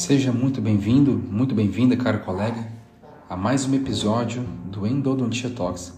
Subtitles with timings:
[0.00, 2.66] Seja muito bem-vindo, muito bem-vinda, caro colega,
[3.28, 5.92] a mais um episódio do Endodontia Talks,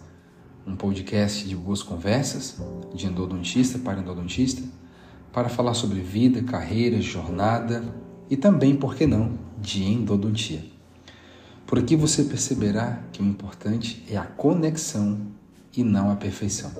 [0.66, 2.60] um podcast de boas conversas
[2.92, 4.60] de endodontista para endodontista,
[5.32, 7.84] para falar sobre vida, carreira, jornada
[8.28, 10.64] e também, por que não, de endodontia.
[11.64, 15.28] Por aqui você perceberá que o importante é a conexão
[15.76, 16.72] e não a perfeição.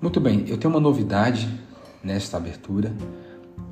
[0.00, 1.48] Muito bem, eu tenho uma novidade
[2.02, 2.92] nesta abertura.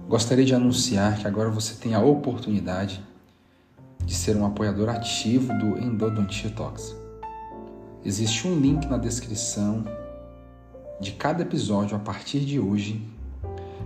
[0.08, 3.02] Gostaria de anunciar que agora você tem a oportunidade
[4.04, 6.96] de ser um apoiador ativo do Endodontia Talks.
[8.04, 9.84] Existe um link na descrição
[11.00, 13.06] de cada episódio a partir de hoje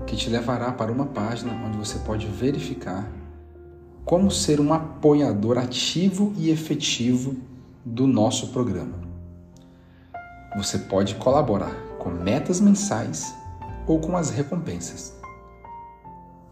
[0.07, 3.11] que te levará para uma página onde você pode verificar
[4.05, 7.37] como ser um apoiador ativo e efetivo
[7.85, 8.99] do nosso programa.
[10.57, 13.35] Você pode colaborar com metas mensais
[13.87, 15.24] ou com as recompensas.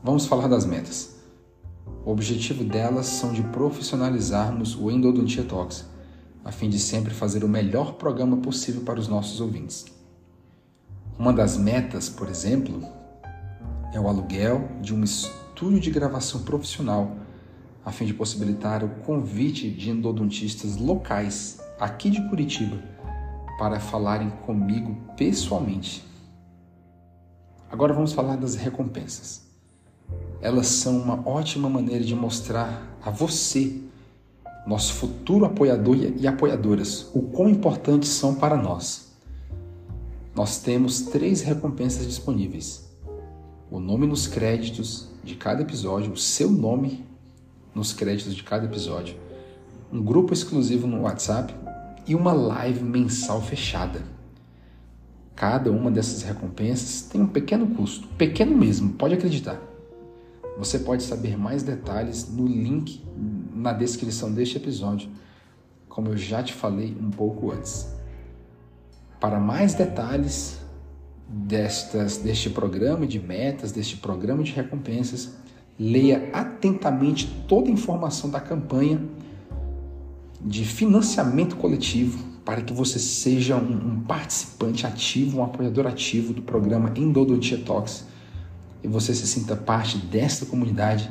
[0.04, 1.14] Vamos falar das metas.
[2.04, 5.84] O objetivo delas são de profissionalizarmos o Endodontia Talks,
[6.44, 9.84] a fim de sempre fazer o melhor programa possível para os nossos ouvintes.
[11.16, 12.82] Uma das metas, por exemplo,
[13.94, 17.16] é o aluguel de um estúdio de gravação profissional,
[17.84, 22.82] a fim de possibilitar o convite de endodontistas locais aqui de Curitiba
[23.56, 26.04] para falarem comigo pessoalmente.
[27.70, 29.51] Agora vamos falar das recompensas.
[30.42, 33.80] Elas são uma ótima maneira de mostrar a você,
[34.66, 39.12] nosso futuro apoiador e apoiadoras, o quão importantes são para nós.
[40.34, 42.90] Nós temos três recompensas disponíveis:
[43.70, 47.04] o nome nos créditos de cada episódio, o seu nome
[47.72, 49.14] nos créditos de cada episódio,
[49.92, 51.54] um grupo exclusivo no WhatsApp
[52.04, 54.02] e uma live mensal fechada.
[55.36, 59.71] Cada uma dessas recompensas tem um pequeno custo, pequeno mesmo, pode acreditar.
[60.58, 63.02] Você pode saber mais detalhes no link
[63.54, 65.08] na descrição deste episódio,
[65.88, 67.88] como eu já te falei um pouco antes.
[69.20, 70.58] Para mais detalhes
[71.28, 75.32] destas, deste programa de metas, deste programa de recompensas,
[75.78, 79.00] leia atentamente toda a informação da campanha
[80.40, 86.42] de financiamento coletivo para que você seja um, um participante ativo, um apoiador ativo do
[86.42, 88.04] programa Endodontia Talks
[88.82, 91.10] e você se sinta parte desta comunidade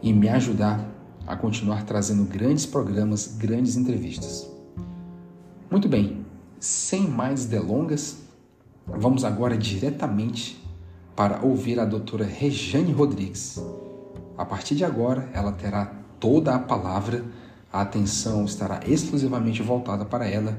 [0.00, 0.88] e me ajudar
[1.26, 4.48] a continuar trazendo grandes programas, grandes entrevistas.
[5.70, 6.24] Muito bem,
[6.58, 8.18] sem mais delongas,
[8.86, 10.62] vamos agora diretamente
[11.14, 13.62] para ouvir a doutora Rejane Rodrigues.
[14.36, 15.86] A partir de agora, ela terá
[16.18, 17.24] toda a palavra
[17.72, 20.58] a atenção estará exclusivamente voltada para ela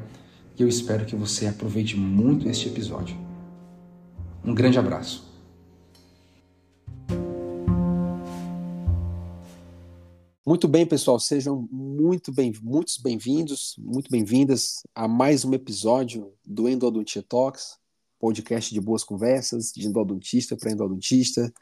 [0.58, 3.16] e eu espero que você aproveite muito este episódio.
[4.44, 5.33] Um grande abraço.
[10.46, 16.68] Muito bem, pessoal, sejam muito bem, muitos bem-vindos, muito bem-vindas a mais um episódio do
[16.68, 17.78] Endodontia Talks,
[18.20, 21.54] podcast de boas conversas, de endodontista para endodontista,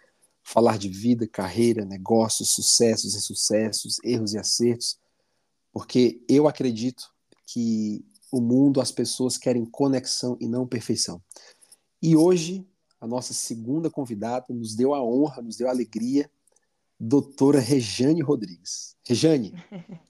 [0.43, 4.99] falar de vida, carreira, negócios, sucessos e insucessos, erros e acertos
[5.71, 7.03] porque eu acredito
[7.45, 11.21] que o mundo, as pessoas querem conexão e não perfeição.
[12.01, 12.65] E hoje,
[12.99, 16.29] a nossa segunda convidada nos deu a honra, nos deu a alegria,
[17.01, 18.95] doutora Rejane Rodrigues.
[19.07, 19.53] Rejane,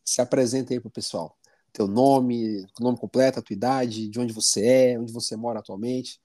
[0.04, 1.38] se apresenta aí para o pessoal.
[1.72, 6.20] Teu nome, nome completo, a tua idade, de onde você é, onde você mora atualmente.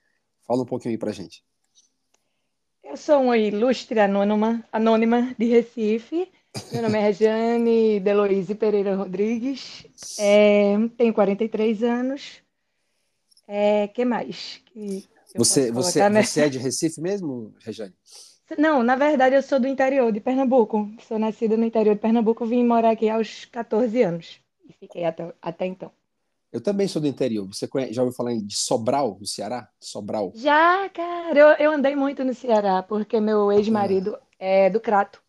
[0.45, 1.45] Fala um pouquinho aí para gente.
[2.83, 6.29] Eu sou uma ilustre anônima, anônima de Recife,
[6.73, 9.87] meu nome é Regiane Deloise Pereira Rodrigues,
[10.19, 12.43] é, tenho 43 anos.
[13.47, 14.61] É, que mais?
[14.67, 15.05] Que
[15.37, 16.23] você, você, né?
[16.23, 17.95] você é de Recife mesmo, Regiane?
[18.59, 20.89] Não, na verdade eu sou do interior de Pernambuco.
[21.07, 25.33] Sou nascida no interior de Pernambuco, vim morar aqui aos 14 anos e fiquei até,
[25.43, 25.91] até então.
[26.53, 27.47] Eu também sou do interior.
[27.47, 29.69] Você conhece, já ouviu falar de Sobral, no Ceará?
[29.81, 30.33] Sobral.
[30.35, 31.39] Já, cara.
[31.39, 34.23] Eu, eu andei muito no Ceará, porque meu ex-marido ah.
[34.39, 35.21] é do Crato.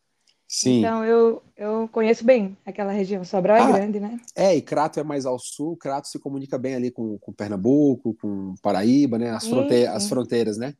[0.47, 0.79] Sim.
[0.79, 3.25] Então eu, eu conheço bem aquela região.
[3.25, 4.19] Sobral é ah, é grande, né?
[4.33, 5.75] É, e Crato é mais ao sul.
[5.75, 9.31] Crato se comunica bem ali com, com Pernambuco, com Paraíba, né?
[9.31, 10.73] As, fronte as fronteiras, né?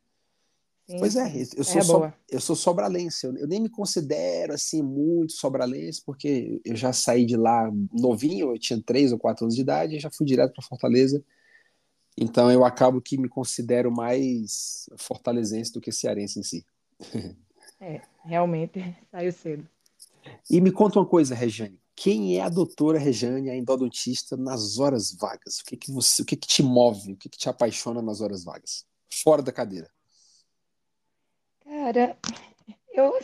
[0.88, 3.26] Sim, pois é, eu sou, é so, eu sou sobralense.
[3.26, 8.54] Eu, eu, nem me considero assim muito sobralense, porque eu já saí de lá novinho,
[8.54, 11.22] eu tinha três ou quatro anos de idade, e já fui direto para Fortaleza.
[12.16, 16.66] Então eu acabo que me considero mais fortalezense do que cearense em si.
[17.80, 19.68] É, realmente saiu cedo.
[20.50, 21.80] E me conta uma coisa, Rejane.
[21.94, 25.60] Quem é a doutora Rejane, a endodontista, nas horas vagas?
[25.60, 28.20] O que que você, o que que te move, o que que te apaixona nas
[28.20, 28.84] horas vagas?
[29.22, 29.88] Fora da cadeira.
[31.88, 32.18] Cara,
[32.92, 33.18] eu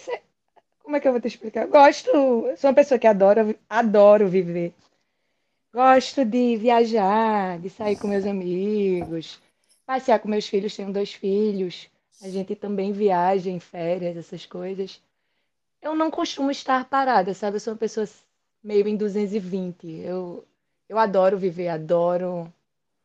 [0.82, 1.66] como é que eu vou te explicar?
[1.66, 2.10] Gosto,
[2.56, 4.72] sou uma pessoa que adora, adoro viver.
[5.70, 9.38] Gosto de viajar, de sair com meus amigos,
[9.84, 11.90] passear com meus filhos, tenho dois filhos.
[12.22, 14.98] A gente também viaja em férias, essas coisas.
[15.82, 17.56] Eu não costumo estar parada, sabe?
[17.56, 18.08] Eu sou uma pessoa
[18.62, 19.86] meio em 220.
[20.00, 20.42] Eu,
[20.88, 22.50] eu adoro viver, adoro.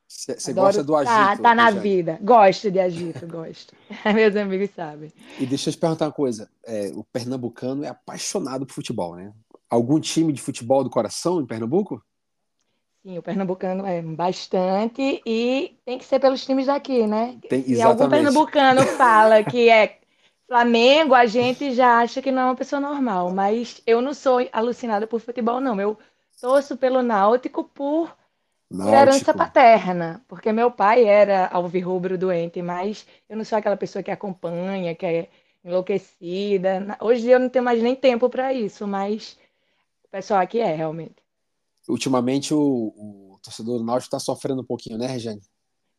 [0.10, 1.14] Você gosta do agito?
[1.16, 2.18] Tá, tá na vida.
[2.20, 3.76] Gosto de agito, gosto.
[4.16, 5.14] Meus amigos sabem.
[5.40, 6.50] E deixa eu te perguntar uma coisa.
[6.66, 9.32] É, o pernambucano é apaixonado por futebol, né?
[9.70, 12.04] Algum time de futebol do coração em Pernambuco?
[13.04, 17.38] Sim, o pernambucano é bastante e tem que ser pelos times daqui, né?
[17.48, 20.00] Tem, Se algum pernambucano fala que é
[20.48, 24.40] Flamengo, a gente já acha que não é uma pessoa normal, mas eu não sou
[24.52, 25.80] alucinada por futebol, não.
[25.80, 25.98] Eu
[26.42, 28.18] torço pelo Náutico por
[28.70, 28.96] Náutico.
[28.96, 34.12] herança paterna, porque meu pai era alvirrubro doente, mas eu não sou aquela pessoa que
[34.12, 35.30] acompanha, que é
[35.66, 36.98] enlouquecida.
[37.02, 39.38] Hoje eu não tenho mais nem tempo para isso, mas
[40.06, 41.20] o pessoal aqui é realmente
[41.90, 45.42] ultimamente o, o torcedor do Náutico está sofrendo um pouquinho, né, Regiane?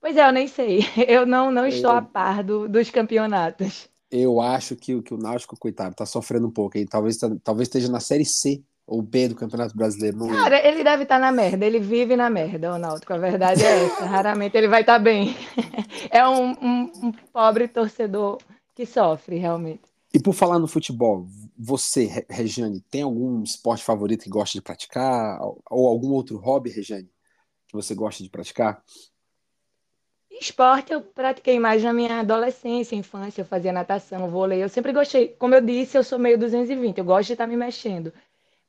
[0.01, 0.81] Pois é, eu nem sei.
[1.07, 3.89] Eu não, não estou eu, a par do, dos campeonatos.
[4.11, 6.79] Eu acho que, que o Náutico, coitado, está sofrendo um pouco.
[6.79, 10.17] E talvez, tá, talvez esteja na Série C ou B do Campeonato Brasileiro.
[10.17, 10.29] Não...
[10.29, 11.65] Cara, ele deve estar tá na merda.
[11.65, 13.13] Ele vive na merda, o Náutico.
[13.13, 14.05] A verdade é essa.
[14.05, 15.37] Raramente ele vai estar tá bem.
[16.11, 18.39] É um, um, um pobre torcedor
[18.75, 19.83] que sofre, realmente.
[20.13, 21.27] E por falar no futebol,
[21.57, 25.39] você, Regiane, tem algum esporte favorito que gosta de praticar?
[25.71, 27.09] Ou algum outro hobby, Regiane,
[27.69, 28.83] que você gosta de praticar?
[30.41, 34.63] Esporte eu pratiquei mais na minha adolescência, infância, eu fazia natação, vôlei.
[34.63, 37.57] Eu sempre gostei, como eu disse, eu sou meio 220, eu gosto de estar me
[37.57, 38.13] mexendo.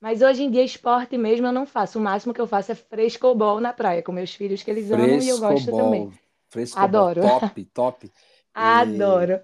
[0.02, 1.96] Mas hoje em dia, esporte mesmo eu não faço.
[1.96, 5.06] O máximo que eu faço é frescobol na praia, com meus filhos, que eles amam
[5.06, 6.10] e eu gosto também.
[6.50, 7.20] Frescobol, Adoro.
[7.20, 8.12] top, top.
[8.52, 9.40] Adoro.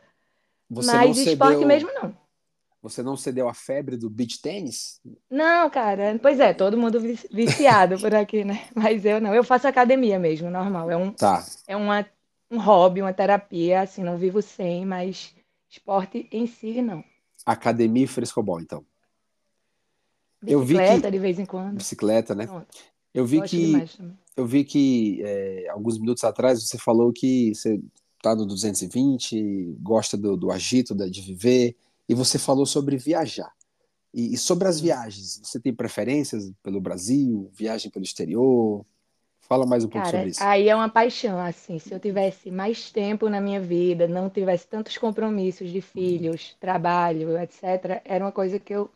[0.68, 2.12] Você Mas esporte mesmo não.
[2.82, 5.00] Você não cedeu a febre do beach tênis?
[5.30, 6.18] Não, cara.
[6.20, 7.00] Pois é, todo mundo
[7.30, 8.68] viciado por aqui, né?
[8.74, 9.32] Mas eu não.
[9.32, 10.90] Eu faço academia mesmo, normal.
[10.90, 11.46] É um, tá.
[11.68, 12.04] é uma,
[12.50, 15.32] um hobby, uma terapia, assim, não vivo sem, mas
[15.70, 17.04] esporte em si, não.
[17.46, 18.84] Academia e frescobol, então.
[20.42, 21.10] Bicicleta, eu vi que...
[21.10, 21.76] de vez em quando.
[21.76, 22.48] Bicicleta, né?
[23.12, 23.72] Eu vi que
[24.36, 25.22] eu vi que
[25.70, 27.80] alguns minutos atrás você falou que você
[28.22, 31.76] tá no 220, gosta do, do agito, da, de viver,
[32.08, 33.52] e você falou sobre viajar.
[34.12, 38.84] E, e, sobre as viagens, você tem preferências pelo Brasil, viagem pelo exterior?
[39.40, 40.42] Fala mais um pouco Cara, sobre isso.
[40.42, 44.66] Aí é uma paixão, assim, se eu tivesse mais tempo na minha vida, não tivesse
[44.66, 48.90] tantos compromissos de filhos, trabalho, etc., era uma coisa que eu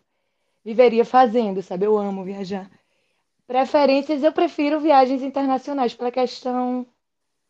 [0.65, 1.87] viveria fazendo, sabe?
[1.87, 2.71] Eu amo viajar.
[3.47, 6.87] Preferências, eu prefiro viagens internacionais pela questão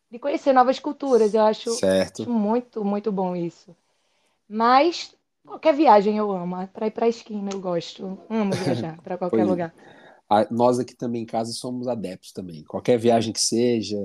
[0.09, 1.33] de conhecer novas culturas.
[1.33, 2.29] Eu acho, certo.
[2.29, 3.75] muito, muito bom isso.
[4.47, 5.15] Mas
[5.45, 6.67] qualquer viagem eu amo.
[6.67, 8.19] Para ir para a esquina eu gosto.
[8.29, 9.73] Amo viajar para qualquer pois, lugar.
[10.51, 12.63] nós aqui também em casa somos adeptos também.
[12.63, 13.97] Qualquer viagem que seja.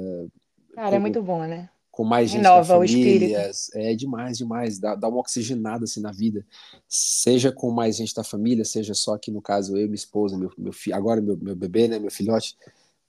[0.75, 1.69] Cara, é com, é muito bom, né?
[1.99, 3.51] Com mais gente Renova da família.
[3.75, 4.79] É demais, demais.
[4.79, 6.47] Dá, dá uma oxigenada assim na vida.
[6.87, 10.49] Seja com mais gente da família, seja só aqui no caso eu, minha esposa, meu,
[10.57, 12.57] meu filho, agora meu, meu bebê, né, meu filhote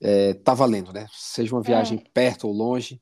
[0.02, 1.06] é, tá valendo, né?
[1.14, 2.10] Seja uma viagem é.
[2.12, 3.00] perto ou longe.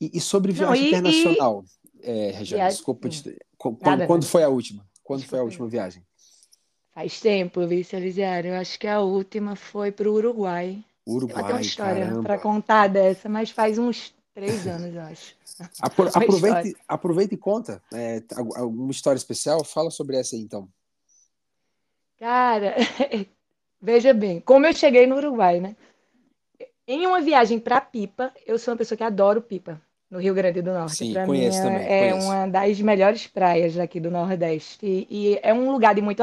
[0.00, 1.64] E, e sobre viagem Não, e, internacional,
[1.96, 2.10] e...
[2.10, 3.06] É, Regiane, desculpa.
[3.10, 3.38] Te...
[3.58, 4.88] Quando, Nada, quando foi a última?
[5.04, 5.36] Quando desculpa.
[5.36, 6.02] foi a última viagem?
[6.94, 8.52] Faz tempo, Vice Elisiário.
[8.52, 10.82] Eu acho que a última foi para o Uruguai.
[11.06, 15.34] Uruguai, Tem uma história para contar dessa, mas faz uns três anos, eu acho.
[15.80, 17.82] Apro aproveita, aproveita e conta.
[17.92, 19.64] É, alguma história especial?
[19.64, 20.68] Fala sobre essa aí, então.
[22.18, 22.74] Cara,
[23.80, 25.74] veja bem, como eu cheguei no Uruguai, né?
[26.86, 30.60] Em uma viagem para Pipa, eu sou uma pessoa que adoro Pipa, no Rio Grande
[30.60, 30.96] do Norte.
[30.96, 31.86] Sim, pra conheço mim, também.
[31.86, 32.26] É conheço.
[32.26, 34.78] uma das melhores praias aqui do Nordeste.
[34.86, 36.22] E, e, é um lugar de muito.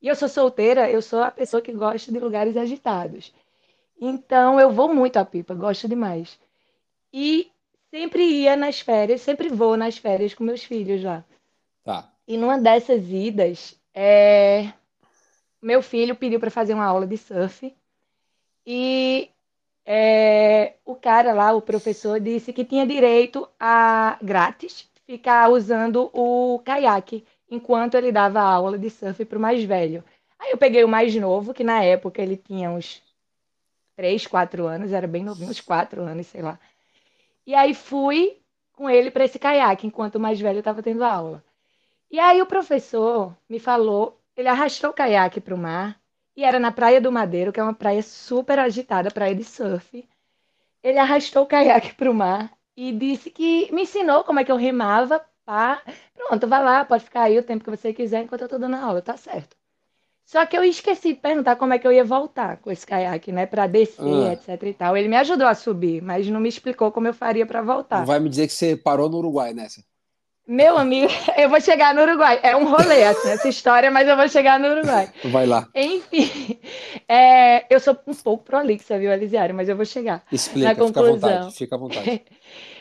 [0.00, 3.32] E eu sou solteira, eu sou a pessoa que gosta de lugares agitados.
[4.00, 6.38] Então eu vou muito a Pipa, gosto demais.
[7.16, 7.48] E
[7.92, 11.24] sempre ia nas férias, sempre vou nas férias com meus filhos lá.
[11.84, 12.10] Tá.
[12.26, 14.72] E numa dessas idas, é...
[15.62, 17.72] meu filho pediu para fazer uma aula de surf
[18.66, 19.30] e
[19.86, 26.58] é, o cara lá, o professor, disse que tinha direito a grátis ficar usando o
[26.64, 30.02] caiaque enquanto ele dava aula de surf para o mais velho.
[30.36, 33.00] Aí eu peguei o mais novo, que na época ele tinha uns
[33.94, 36.58] 3, 4 anos, era bem novinho, uns 4 anos, sei lá.
[37.46, 38.40] E aí fui
[38.72, 41.42] com ele para esse caiaque, enquanto o mais velho estava tendo aula.
[42.10, 46.00] E aí o professor me falou, ele arrastou o caiaque para o mar
[46.36, 50.08] e era na Praia do Madeiro, que é uma praia super agitada, praia de surf.
[50.82, 54.52] Ele arrastou o caiaque para o mar e disse que me ensinou como é que
[54.52, 55.82] eu remava pá.
[56.14, 58.76] Pronto, vai lá, pode ficar aí o tempo que você quiser enquanto eu tô dando
[58.76, 59.56] aula, tá certo.
[60.24, 63.30] Só que eu esqueci de perguntar como é que eu ia voltar com esse caiaque,
[63.30, 63.44] né?
[63.44, 64.32] Para descer, ah.
[64.32, 64.96] etc e tal.
[64.96, 68.00] Ele me ajudou a subir, mas não me explicou como eu faria para voltar.
[68.00, 69.82] Não vai me dizer que você parou no Uruguai nessa?
[70.46, 72.38] Meu amigo, eu vou chegar no Uruguai.
[72.42, 75.10] É um rolê assim, essa história, mas eu vou chegar no Uruguai.
[75.24, 75.68] Vai lá.
[75.74, 76.58] Enfim,
[77.08, 79.54] é, eu sou um pouco prolixa, viu, Elisiário?
[79.54, 80.22] Mas eu vou chegar.
[80.30, 81.14] Explica, na conclusão.
[81.14, 81.56] fica à vontade.
[81.56, 82.22] Fica à vontade.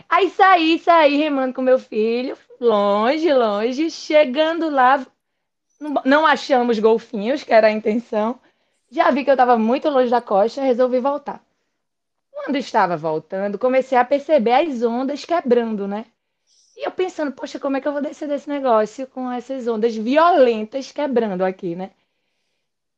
[0.09, 3.89] Aí saí, saí remando com meu filho, longe, longe.
[3.89, 5.05] Chegando lá,
[6.05, 8.39] não achamos golfinhos, que era a intenção.
[8.91, 11.43] Já vi que eu estava muito longe da costa, resolvi voltar.
[12.31, 16.05] Quando estava voltando, comecei a perceber as ondas quebrando, né?
[16.75, 19.95] E eu pensando, poxa, como é que eu vou descer desse negócio com essas ondas
[19.95, 21.91] violentas quebrando aqui, né?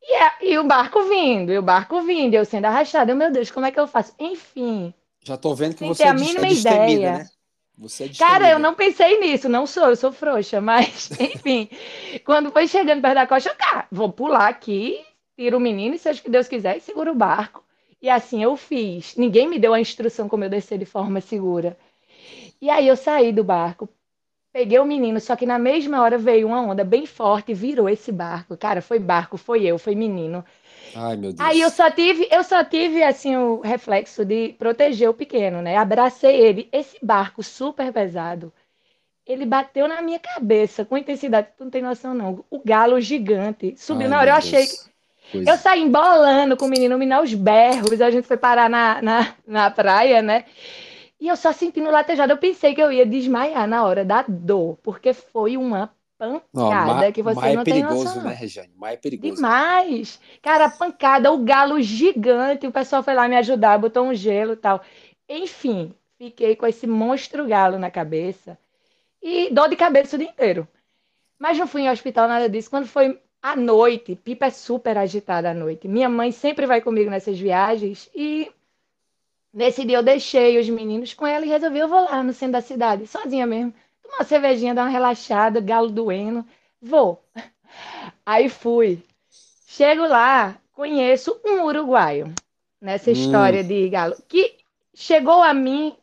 [0.02, 3.14] E, é, e o barco vindo, e o barco vindo, eu sendo arrastada.
[3.16, 4.14] meu Deus, como é que eu faço?
[4.20, 4.94] Enfim.
[5.24, 7.18] Já tô vendo que você é a mínima é ideia.
[7.20, 7.30] né?
[7.78, 11.70] Você é Cara, eu não pensei nisso, não sou, eu sou frouxa, mas, enfim,
[12.24, 15.06] quando foi chegando perto da costa, eu, cara, vou pular aqui,
[15.38, 17.64] tiro o menino, e seja o que Deus quiser, e seguro o barco.
[18.02, 19.16] E assim eu fiz.
[19.16, 21.78] Ninguém me deu a instrução como eu descer de forma segura.
[22.62, 23.90] E aí eu saí do barco,
[24.54, 27.90] peguei o menino, só que na mesma hora veio uma onda bem forte e virou
[27.90, 28.56] esse barco.
[28.58, 30.46] Cara, foi barco, foi eu, foi menino.
[30.94, 31.40] Ai, meu Deus.
[31.40, 35.78] Aí eu só tive, eu só tive assim o reflexo de proteger o pequeno, né?
[35.78, 36.70] Abracei ele.
[36.72, 38.54] Esse barco super pesado,
[39.26, 42.46] ele bateu na minha cabeça com intensidade, tu não tem noção não.
[42.50, 44.96] O galo gigante subiu Ai, na hora, eu achei que
[45.32, 45.48] Pois.
[45.48, 49.36] Eu saí embolando com o menino, menino aos berros, a gente foi parar na, na,
[49.46, 50.46] na praia, né?
[51.20, 54.78] E eu só sentindo latejado, eu pensei que eu ia desmaiar na hora da dor,
[54.84, 58.24] porque foi uma pancada que você não é tem perigoso, noção.
[58.24, 58.74] né, Regiane?
[58.76, 59.36] Mais é perigoso.
[59.36, 60.20] Demais.
[60.42, 64.58] Cara, pancada, o galo gigante, o pessoal foi lá me ajudar, botou um gelo e
[64.58, 64.82] tal.
[65.28, 68.58] Enfim, fiquei com esse monstro galo na cabeça
[69.22, 70.68] e dor de cabeça o dia inteiro.
[71.38, 72.70] Mas não fui em hospital, nada disso.
[72.70, 75.88] Quando foi à noite, Pipa é super agitada à noite.
[75.88, 78.50] Minha mãe sempre vai comigo nessas viagens e
[79.54, 82.54] nesse dia eu deixei os meninos com ela e resolvi eu vou lá no centro
[82.54, 83.74] da cidade, sozinha mesmo
[84.08, 86.46] uma cervejinha, dar uma relaxada, galo doendo.
[86.82, 87.24] Vou.
[88.26, 89.04] Aí fui.
[89.68, 92.34] Chego lá, conheço um uruguaio
[92.80, 93.14] nessa hum.
[93.14, 94.56] história de galo, que
[94.94, 95.96] chegou a mim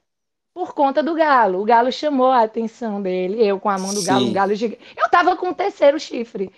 [0.52, 1.60] por conta do galo.
[1.60, 4.82] O galo chamou a atenção dele, eu com a mão do galo, um galo gigante.
[4.96, 6.50] Eu tava com o terceiro chifre.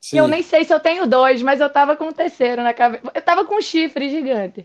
[0.00, 0.18] Sim.
[0.18, 3.10] Eu nem sei se eu tenho dois, mas eu tava com o terceiro na cabeça.
[3.14, 4.64] Eu tava com um chifre gigante.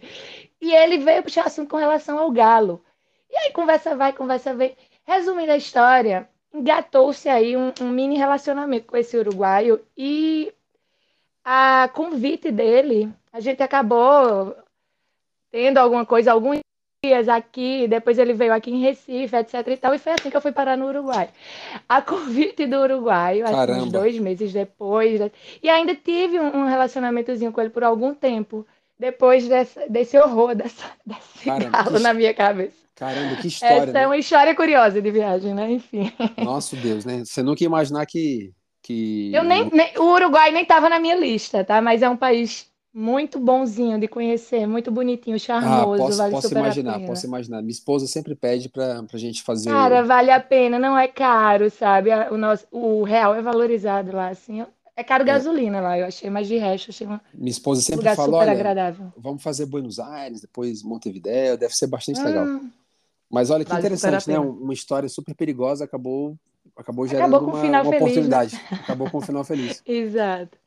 [0.61, 2.81] E ele veio puxar assunto com relação ao galo.
[3.29, 4.75] E aí conversa vai, conversa vem.
[5.07, 10.53] Resumindo a história, engatou-se aí um, um, mini relacionamento com esse uruguaio e
[11.45, 14.53] a convite dele, a gente acabou
[15.49, 16.59] tendo alguma coisa, alguns
[17.01, 20.35] dias aqui, depois ele veio aqui em Recife, etc e tal, e foi assim que
[20.35, 21.29] eu fui parar no Uruguai.
[21.87, 25.21] A convite do uruguaio, assim, uns dois meses depois,
[25.63, 28.67] e ainda tive um relacionamentozinho com ele por algum tempo,
[28.99, 32.86] depois dessa, desse horror, dessa, desse Caramba, na minha cabeça.
[32.97, 33.75] Caramba, que história.
[33.75, 34.01] Essa é né?
[34.01, 35.71] é uma história curiosa de viagem, né?
[35.71, 36.11] Enfim.
[36.43, 37.23] Nosso Deus, né?
[37.23, 38.51] Você nunca ia imaginar que.
[38.81, 39.31] que...
[39.31, 41.79] Eu nem, nem o Uruguai nem estava na minha lista, tá?
[41.79, 45.93] Mas é um país muito bonzinho de conhecer, muito bonitinho, charmoso.
[45.93, 47.61] Ah, posso, vale posso imaginar, posso imaginar.
[47.61, 49.69] Minha esposa sempre pede para a gente fazer.
[49.69, 52.09] Cara, vale a pena, não é caro, sabe?
[52.31, 54.65] O, nosso, o real é valorizado lá, assim.
[54.95, 55.27] É caro é.
[55.27, 57.21] gasolina lá, eu achei, mas de resto, achei uma.
[57.31, 59.13] Minha esposa sempre lugar fala: olha, agradável.
[59.15, 62.23] vamos fazer Buenos Aires, depois Montevideo, deve ser bastante hum.
[62.23, 62.47] legal.
[63.29, 64.39] Mas olha que vale interessante, né?
[64.39, 66.37] Uma história super perigosa acabou,
[66.75, 68.55] acabou gerando acabou uma, um uma feliz, oportunidade.
[68.55, 68.79] Né?
[68.83, 69.81] Acabou com um final feliz.
[69.85, 70.57] Exato.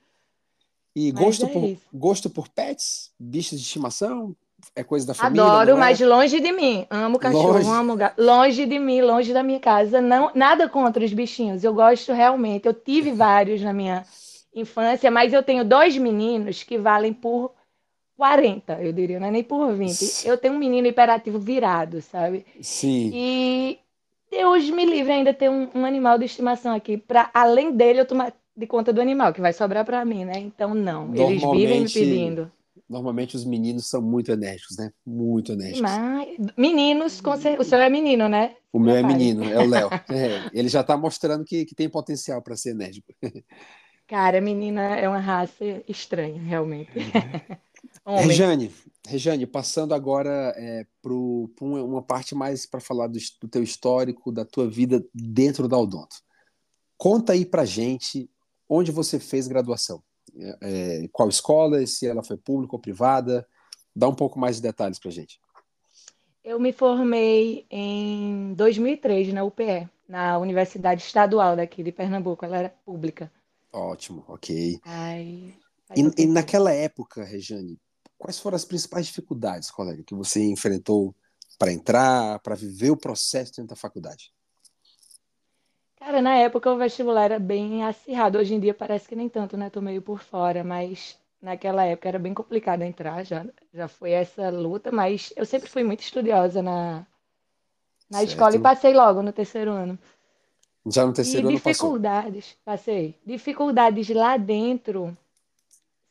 [0.94, 4.34] E gosto, é por, gosto por pets, bichos de estimação,
[4.74, 5.44] é coisa da família?
[5.44, 5.74] Adoro, é?
[5.74, 6.86] mas longe de mim.
[6.90, 7.68] Amo cachorro, longe.
[7.68, 8.20] amo gato.
[8.20, 10.00] Longe de mim, longe da minha casa.
[10.00, 11.64] Não, nada contra os bichinhos.
[11.64, 12.66] Eu gosto realmente.
[12.66, 14.04] Eu tive vários na minha
[14.54, 17.52] infância, mas eu tenho dois meninos que valem por
[18.20, 20.26] 40, eu diria, não é nem por 20.
[20.26, 22.44] Eu tenho um menino hiperativo virado, sabe?
[22.60, 23.10] Sim.
[23.14, 23.78] E
[24.30, 28.04] Deus me livre ainda ter um, um animal de estimação aqui, para além dele eu
[28.04, 30.34] tomar de conta do animal, que vai sobrar para mim, né?
[30.36, 31.14] Então, não.
[31.14, 32.52] Eles vivem me pedindo.
[32.86, 34.90] Normalmente os meninos são muito enérgicos, né?
[35.06, 35.80] Muito enérgicos.
[35.80, 37.22] Mas, meninos,
[37.58, 38.54] o seu é menino, né?
[38.70, 39.88] O meu é menino, é o Léo.
[40.12, 43.14] É, ele já está mostrando que, que tem potencial para ser enérgico.
[44.10, 46.90] Cara, menina é uma raça estranha, realmente.
[48.10, 48.26] Homem.
[48.26, 48.74] Rejane,
[49.06, 54.44] Rejane, passando agora é, para uma parte mais para falar do, do, teu histórico, da
[54.44, 56.16] tua vida dentro da Odonto.
[56.96, 58.30] Conta aí para gente
[58.68, 60.02] onde você fez graduação.
[60.36, 63.46] É, é, qual escola, se ela foi pública ou privada.
[63.94, 65.40] Dá um pouco mais de detalhes para gente.
[66.42, 72.74] Eu me formei em 2003 na UPE, na Universidade Estadual daqui de Pernambuco, ela era
[72.84, 73.30] pública.
[73.72, 74.80] Ótimo, ok.
[74.84, 75.54] Ai,
[75.96, 77.78] e, e naquela época, Rejane,
[78.20, 81.14] quais foram as principais dificuldades, colega, que você enfrentou
[81.58, 84.30] para entrar, para viver o processo dentro da faculdade?
[85.96, 88.38] Cara, na época o vestibular era bem acirrado.
[88.38, 89.70] Hoje em dia parece que nem tanto, né?
[89.70, 94.50] Tô meio por fora, mas naquela época era bem complicado entrar, já, já foi essa
[94.50, 97.06] luta, mas eu sempre fui muito estudiosa na,
[98.10, 99.98] na escola e passei logo no terceiro ano.
[100.86, 102.64] Já no terceiro e ano dificuldades, passou.
[102.64, 103.18] passei.
[103.24, 105.16] Dificuldades lá dentro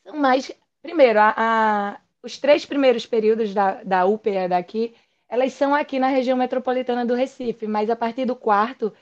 [0.04, 0.51] são mais.
[0.81, 4.95] Primeiro, a, a, os três primeiros períodos da, da UPA daqui,
[5.27, 8.93] elas são aqui na região metropolitana do Recife, mas a partir do quarto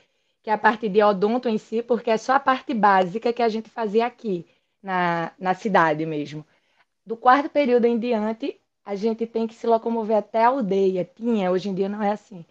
[0.42, 3.42] que é a parte de odonto em si, porque é só a parte básica que
[3.42, 4.46] a gente fazia aqui,
[4.82, 6.46] na, na cidade mesmo.
[7.04, 11.04] Do quarto período em diante, a gente tem que se locomover até a aldeia.
[11.04, 12.44] Tinha, hoje em dia não é assim.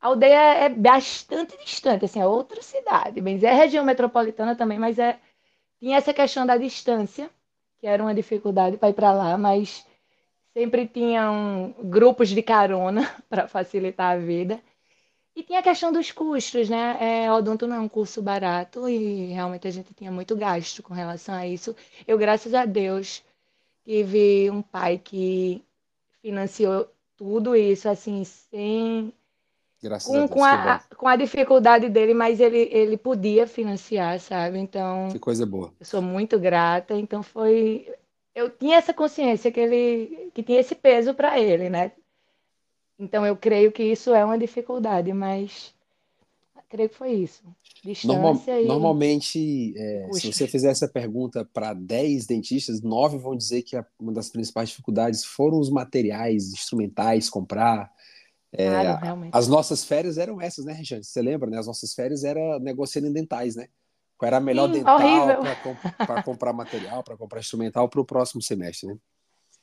[0.00, 3.20] A aldeia é bastante distante, assim, é outra cidade.
[3.20, 5.18] Bem, é região metropolitana também, mas é
[5.80, 7.30] tinha essa questão da distância,
[7.80, 9.86] que era uma dificuldade para ir para lá, mas
[10.54, 14.60] sempre tinham grupos de carona para facilitar a vida.
[15.34, 16.98] E tinha a questão dos custos, né?
[17.24, 20.94] É, odonto não é um curso barato e realmente a gente tinha muito gasto com
[20.94, 21.74] relação a isso.
[22.06, 23.22] Eu, graças a Deus,
[23.84, 25.64] tive um pai que
[26.22, 29.12] financiou tudo isso, assim, sem.
[29.82, 34.20] Graças com, a Deus, com, a, com a dificuldade dele, mas ele, ele podia financiar,
[34.20, 34.58] sabe?
[34.58, 35.08] Então.
[35.10, 35.72] Que coisa boa.
[35.80, 37.86] Eu sou muito grata, então foi.
[38.34, 41.92] Eu tinha essa consciência que ele que tinha esse peso para ele, né?
[42.98, 45.74] Então eu creio que isso é uma dificuldade, mas
[46.70, 47.42] creio que foi isso.
[47.84, 48.66] Distância Normal, e...
[48.66, 53.84] Normalmente, é, se você fizer essa pergunta para 10 dentistas, 9 vão dizer que a,
[53.98, 57.90] uma das principais dificuldades foram os materiais instrumentais, comprar.
[58.52, 59.28] É, claro.
[59.32, 61.04] As nossas férias eram essas, né, Regiane?
[61.04, 61.58] Você lembra, né?
[61.58, 63.68] As nossas férias era negociando em dentais, né?
[64.18, 65.26] Qual era a melhor Sim, dental
[66.06, 68.96] para comprar material, para comprar instrumental para o próximo semestre, né?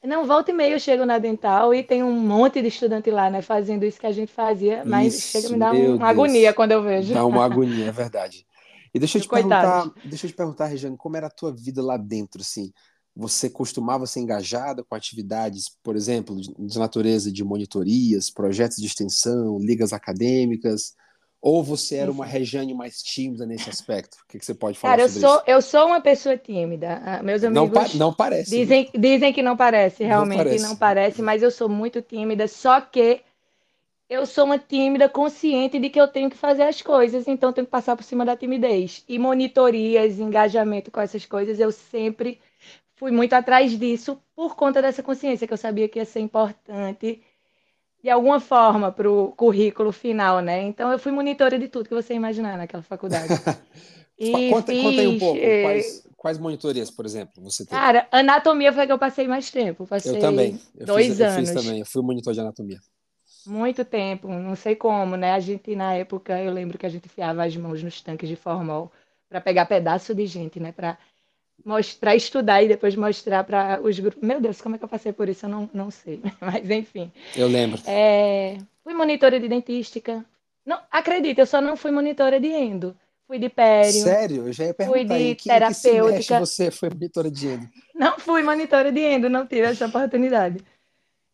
[0.03, 3.29] Não, volta e meia eu chego na dental e tem um monte de estudante lá,
[3.29, 6.07] né, fazendo isso que a gente fazia, mas isso, chega a me dar um, uma
[6.07, 7.13] agonia quando eu vejo.
[7.13, 8.45] Dá uma agonia, é verdade.
[8.93, 11.83] E deixa eu te perguntar, deixa eu te perguntar, Regiane, como era a tua vida
[11.83, 12.71] lá dentro, assim?
[13.17, 19.57] Você costumava ser engajada com atividades, por exemplo, de natureza de monitorias, projetos de extensão,
[19.57, 20.95] ligas acadêmicas?
[21.41, 24.17] Ou você era uma Rejane mais tímida nesse aspecto?
[24.23, 25.43] O que, que você pode falar Cara, sobre eu sou, isso?
[25.47, 27.01] eu sou uma pessoa tímida.
[27.03, 28.51] Ah, meus amigos não, pa não parece.
[28.51, 30.63] Dizem, dizem que não parece, realmente não parece.
[30.63, 32.47] não parece, mas eu sou muito tímida.
[32.47, 33.21] Só que
[34.09, 37.65] eu sou uma tímida consciente de que eu tenho que fazer as coisas, então tenho
[37.65, 39.03] que passar por cima da timidez.
[39.07, 42.39] E monitorias, engajamento com essas coisas, eu sempre
[42.97, 47.23] fui muito atrás disso por conta dessa consciência que eu sabia que ia ser importante
[48.03, 50.63] de alguma forma para o currículo final, né?
[50.63, 53.27] Então eu fui monitora de tudo que você imaginar naquela faculdade.
[54.17, 57.79] e conta, fiz, conta aí um pouco, eh, quais, quais monitorias, por exemplo, você teve?
[57.79, 59.85] Cara, anatomia foi que eu passei mais tempo.
[59.85, 60.59] Passei eu também.
[60.75, 61.49] Eu dois fiz, anos.
[61.49, 62.79] Eu fiz também, eu fui monitor de anatomia.
[63.45, 65.33] Muito tempo, não sei como, né?
[65.33, 68.35] A gente, na época, eu lembro que a gente enfiava as mãos nos tanques de
[68.35, 68.91] formol
[69.29, 70.71] para pegar pedaço de gente, né?
[70.71, 70.97] Para
[71.65, 74.21] mostrar, estudar e depois mostrar para os grupos.
[74.21, 75.45] Meu Deus, como é que eu passei por isso?
[75.45, 76.21] Eu não, não sei.
[76.39, 77.11] Mas, enfim.
[77.35, 77.81] Eu lembro.
[77.85, 80.25] É, fui monitora de dentística.
[80.65, 82.95] Não, acredita, eu só não fui monitora de endo.
[83.25, 83.91] Fui de pério.
[83.91, 84.47] Sério?
[84.47, 84.97] Eu já ia perguntar.
[84.97, 86.35] Fui de em que, terapêutica.
[86.35, 87.69] Que você foi monitora de endo?
[87.93, 90.63] Não fui monitora de endo, não tive essa oportunidade.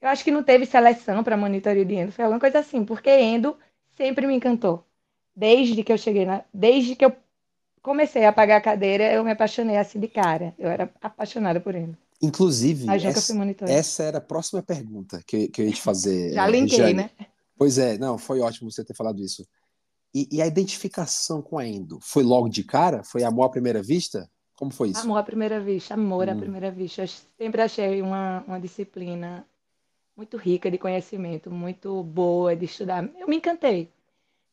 [0.01, 3.09] Eu acho que não teve seleção para monitoria de endo, foi alguma coisa assim, porque
[3.09, 3.57] endo
[3.95, 4.85] sempre me encantou.
[5.35, 7.13] Desde que eu cheguei na, desde que eu
[7.83, 10.55] comecei a pagar a cadeira, eu me apaixonei assim de cara.
[10.57, 11.95] Eu era apaixonada por ele.
[12.21, 13.33] Inclusive, essa,
[13.65, 16.31] essa, era a próxima pergunta que, que eu ia te fazer.
[16.33, 17.09] Já linkei, né?
[17.57, 19.45] Pois é, não, foi ótimo você ter falado isso.
[20.15, 21.99] E, e, a identificação com a Endo?
[22.01, 23.03] Foi logo de cara?
[23.03, 24.29] Foi amor à primeira vista?
[24.55, 25.01] Como foi isso?
[25.01, 26.31] Amor à primeira vista, amor hum.
[26.31, 27.01] à primeira vista.
[27.01, 29.45] Eu sempre achei uma, uma disciplina
[30.15, 33.09] muito rica de conhecimento, muito boa de estudar.
[33.19, 33.91] Eu me encantei.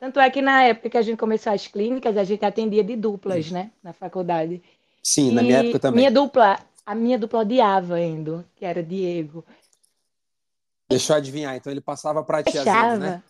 [0.01, 2.97] Tanto é que na época que a gente começou as clínicas, a gente atendia de
[2.97, 4.63] duplas, né, na faculdade.
[5.03, 5.99] Sim, e na minha época também.
[5.99, 9.45] Minha dupla, a minha dupla odiava indo, que era Diego.
[10.89, 13.23] Deixa eu adivinhar, então ele passava para ti às vezes, né?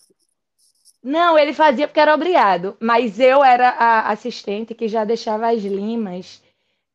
[1.02, 5.62] Não, ele fazia porque era obrigado, mas eu era a assistente que já deixava as
[5.62, 6.40] limas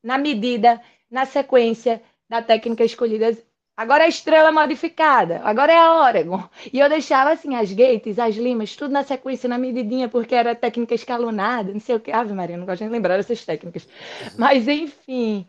[0.02, 3.38] na medida, na sequência da técnica escolhida
[3.78, 6.42] Agora é a estrela modificada, agora é a Oregon.
[6.72, 10.56] E eu deixava assim as gates, as limas, tudo na sequência, na medidinha, porque era
[10.56, 12.12] técnica escalonada, não sei o que.
[12.12, 13.86] Ave Maria, não gosto de lembrar dessas técnicas.
[14.38, 15.46] Mas enfim,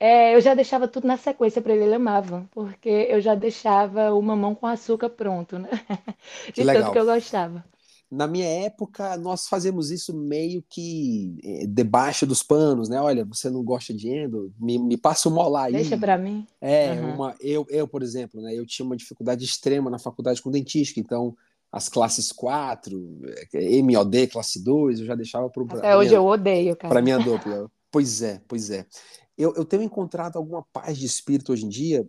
[0.00, 4.12] é, eu já deixava tudo na sequência para ele, ele amava, porque eu já deixava
[4.12, 5.68] o mamão com açúcar pronto, né?
[6.52, 6.82] De que legal.
[6.82, 7.64] tanto que eu gostava.
[8.10, 13.00] Na minha época, nós fazemos isso meio que é, debaixo dos panos, né?
[13.00, 14.52] Olha, você não gosta de endo?
[14.58, 15.72] Me, me passa uma molar aí.
[15.72, 16.46] Deixa para mim.
[16.60, 17.14] É, uhum.
[17.14, 18.54] uma, eu, eu, por exemplo, né?
[18.54, 21.36] Eu tinha uma dificuldade extrema na faculdade com dentística, então
[21.70, 23.20] as classes 4,
[23.52, 26.92] é, MOD, classe 2, eu já deixava para Até hoje minha, eu odeio, cara.
[26.92, 27.70] Para minha dupla.
[27.90, 28.86] pois é, pois é.
[29.36, 32.08] Eu, eu tenho encontrado alguma paz de espírito hoje em dia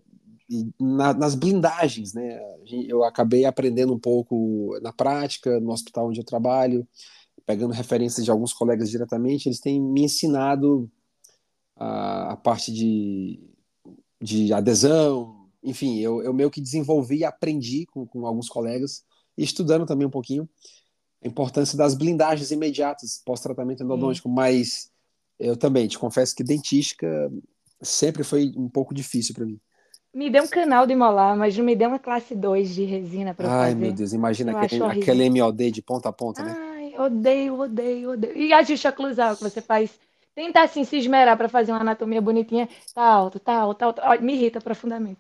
[0.80, 2.40] na, nas blindagens, né?
[2.88, 6.88] Eu acabei aprendendo um pouco na prática, no hospital onde eu trabalho,
[7.46, 10.90] pegando referências de alguns colegas diretamente, eles têm me ensinado
[11.76, 13.40] a, a parte de,
[14.22, 19.04] de adesão, enfim, eu, eu meio que desenvolvi e aprendi com, com alguns colegas,
[19.38, 20.48] estudando também um pouquinho,
[21.24, 24.34] a importância das blindagens imediatas pós-tratamento endodôntico, hum.
[24.34, 24.90] mas
[25.38, 27.32] eu também te confesso que dentística
[27.82, 29.60] sempre foi um pouco difícil para mim.
[30.14, 33.34] Me deu um canal de molar, mas não me deu uma classe 2 de resina
[33.34, 33.64] para fazer.
[33.64, 36.56] Ai, meu Deus, imagina aquele, aquele MOD de ponta a ponta, né?
[36.58, 38.36] Ai, odeio, odeio, odeio.
[38.36, 39.92] E ajuste oclusal que você faz.
[40.34, 42.68] Tenta assim se esmerar para fazer uma anatomia bonitinha.
[42.94, 44.24] Tá alto, tá alto, tá alto.
[44.24, 45.20] Me irrita profundamente.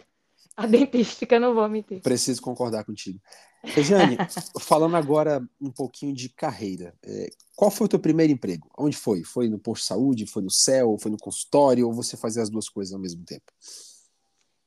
[0.57, 2.01] A dentística, não vou mentir.
[2.01, 3.19] Preciso concordar contigo.
[3.63, 4.17] Rejane,
[4.59, 6.93] falando agora um pouquinho de carreira.
[7.03, 8.67] É, qual foi o teu primeiro emprego?
[8.77, 9.23] Onde foi?
[9.23, 10.25] Foi no posto de saúde?
[10.25, 10.97] Foi no céu?
[10.99, 11.85] Foi no consultório?
[11.87, 13.45] Ou você fazia as duas coisas ao mesmo tempo?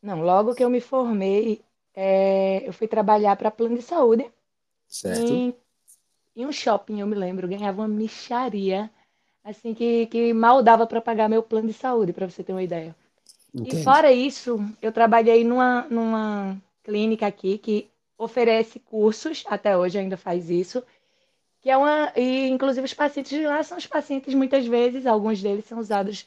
[0.03, 1.63] Não, logo que eu me formei,
[1.95, 4.31] é, eu fui trabalhar para plano de saúde.
[4.89, 5.33] Certo.
[5.33, 5.55] Em,
[6.35, 8.91] em, um shopping, eu me lembro, ganhava uma micharia,
[9.45, 12.63] assim, que, que mal dava para pagar meu plano de saúde, para você ter uma
[12.63, 12.95] ideia.
[13.55, 13.81] Entendi.
[13.81, 17.89] E fora isso, eu trabalhei numa, numa clínica aqui que
[18.19, 20.83] oferece cursos, até hoje ainda faz isso,
[21.61, 22.13] que é uma.
[22.17, 26.27] E inclusive os pacientes de lá são os pacientes, muitas vezes, alguns deles são usados.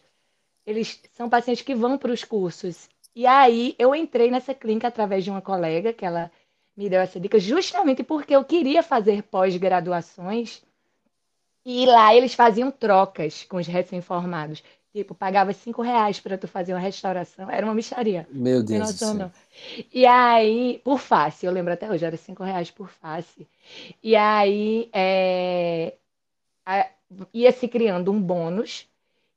[0.66, 2.90] Eles são pacientes que vão para os cursos.
[3.16, 6.30] E aí eu entrei nessa clínica através de uma colega que ela
[6.76, 10.62] me deu essa dica, justamente porque eu queria fazer pós-graduações
[11.66, 14.62] e lá eles faziam trocas com os recém-formados.
[14.92, 17.50] Tipo, pagava cinco reais para tu fazer uma restauração.
[17.50, 18.26] Era uma micharia.
[18.32, 19.26] Meu Deus noção, do céu.
[19.26, 19.86] Não.
[19.94, 23.46] E aí, por face, eu lembro até hoje, era cinco reais por face.
[24.02, 25.96] E aí, é,
[27.34, 28.88] ia se criando um bônus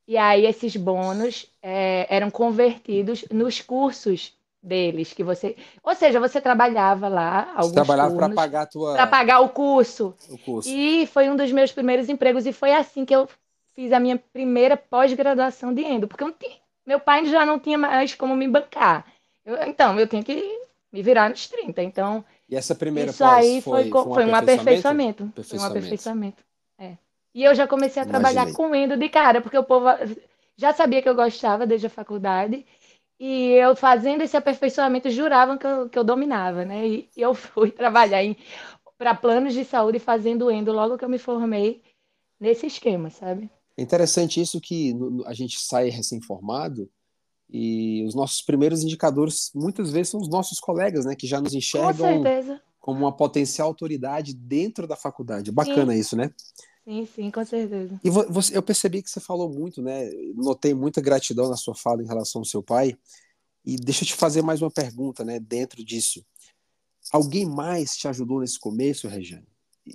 [0.09, 6.40] e aí esses bônus é, eram convertidos nos cursos deles que você, ou seja, você
[6.40, 10.14] trabalhava lá alguns trabalhava para pagar tua para pagar o curso.
[10.31, 10.68] o curso.
[10.68, 13.29] E foi um dos meus primeiros empregos e foi assim que eu
[13.75, 18.14] fiz a minha primeira pós-graduação de endo, porque tinha, meu pai já não tinha mais
[18.14, 19.07] como me bancar.
[19.44, 20.42] Eu, então, eu tinha que
[20.90, 21.83] me virar nos 30.
[21.83, 25.44] Então, e essa primeira isso pós aí foi, foi, um, foi um aperfeiçoamento, aperfeiçoamento.
[25.44, 26.42] Foi um aperfeiçoamento.
[26.79, 26.97] É.
[27.34, 28.54] E eu já comecei a trabalhar Imaginei.
[28.54, 29.86] com endo de cara, porque o povo
[30.56, 32.66] já sabia que eu gostava desde a faculdade.
[33.20, 36.86] E eu fazendo esse aperfeiçoamento juravam que eu, que eu dominava, né?
[36.86, 38.22] E eu fui trabalhar
[38.96, 41.82] para planos de saúde fazendo endo logo que eu me formei
[42.40, 43.50] nesse esquema, sabe?
[43.76, 46.90] É interessante isso que a gente sai recém-formado
[47.48, 51.14] e os nossos primeiros indicadores muitas vezes são os nossos colegas, né?
[51.14, 52.22] Que já nos enxergam
[52.80, 55.52] como uma potencial autoridade dentro da faculdade.
[55.52, 56.00] Bacana Sim.
[56.00, 56.30] isso, né?
[56.88, 58.01] Sim, sim, com certeza.
[58.03, 60.09] E você, eu percebi que você falou muito, né?
[60.35, 62.96] Notei muita gratidão na sua fala em relação ao seu pai.
[63.62, 65.38] E deixa eu te fazer mais uma pergunta, né?
[65.38, 66.24] Dentro disso.
[67.12, 69.46] Alguém mais te ajudou nesse começo, Regiane?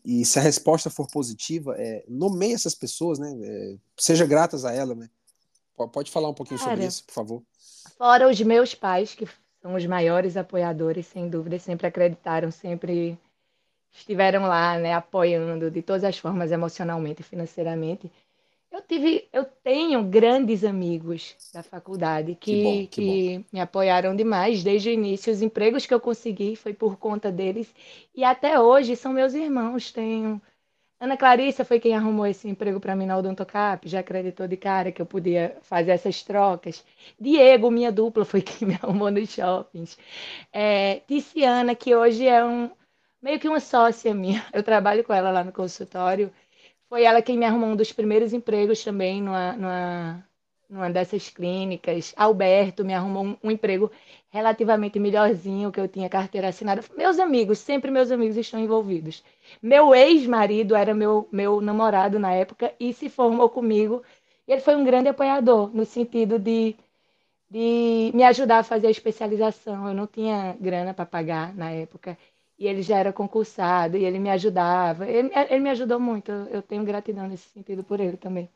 [0.06, 3.36] E se a resposta for positiva, é, nomeie essas pessoas, né?
[3.42, 5.10] É, seja gratas a ela, né?
[5.92, 7.44] Pode falar um pouquinho Cara, sobre isso, por favor.
[7.98, 9.28] Fora os meus pais, que
[9.64, 13.18] são os maiores apoiadores, sem dúvida, sempre acreditaram, sempre
[13.94, 18.12] estiveram lá, né, apoiando de todas as formas, emocionalmente e financeiramente.
[18.72, 24.16] Eu tive, eu tenho grandes amigos da faculdade que, que, bom, que, que me apoiaram
[24.16, 25.32] demais desde o início.
[25.32, 27.74] Os empregos que eu consegui foi por conta deles
[28.16, 29.92] e até hoje são meus irmãos.
[29.92, 30.42] Tenho
[31.04, 34.90] Ana Clarissa foi quem arrumou esse emprego para mim na Odontocap, já acreditou de cara
[34.90, 36.82] que eu podia fazer essas trocas.
[37.20, 39.98] Diego, minha dupla, foi quem me arrumou nos shoppings.
[40.52, 42.72] É, Ticiana, que hoje é um,
[43.24, 44.46] meio que uma sócia minha.
[44.54, 46.32] Eu trabalho com ela lá no consultório.
[46.90, 50.28] Foi ela quem me arrumou um dos primeiros empregos também numa, numa,
[50.70, 52.14] numa dessas clínicas.
[52.18, 53.90] Alberto me arrumou um, um emprego
[54.30, 56.84] relativamente melhorzinho, que eu tinha carteira assinada.
[56.98, 59.24] Meus amigos, sempre meus amigos estão envolvidos.
[59.62, 64.04] Meu ex-marido era meu, meu namorado na época e se formou comigo.
[64.48, 66.76] Ele foi um grande apoiador, no sentido de,
[67.50, 69.88] de me ajudar a fazer a especialização.
[69.88, 72.18] Eu não tinha grana para pagar na época
[72.58, 75.08] e ele já era concursado e ele me ajudava.
[75.08, 76.32] Ele, ele me ajudou muito.
[76.32, 78.50] Eu tenho gratidão nesse sentido por ele também.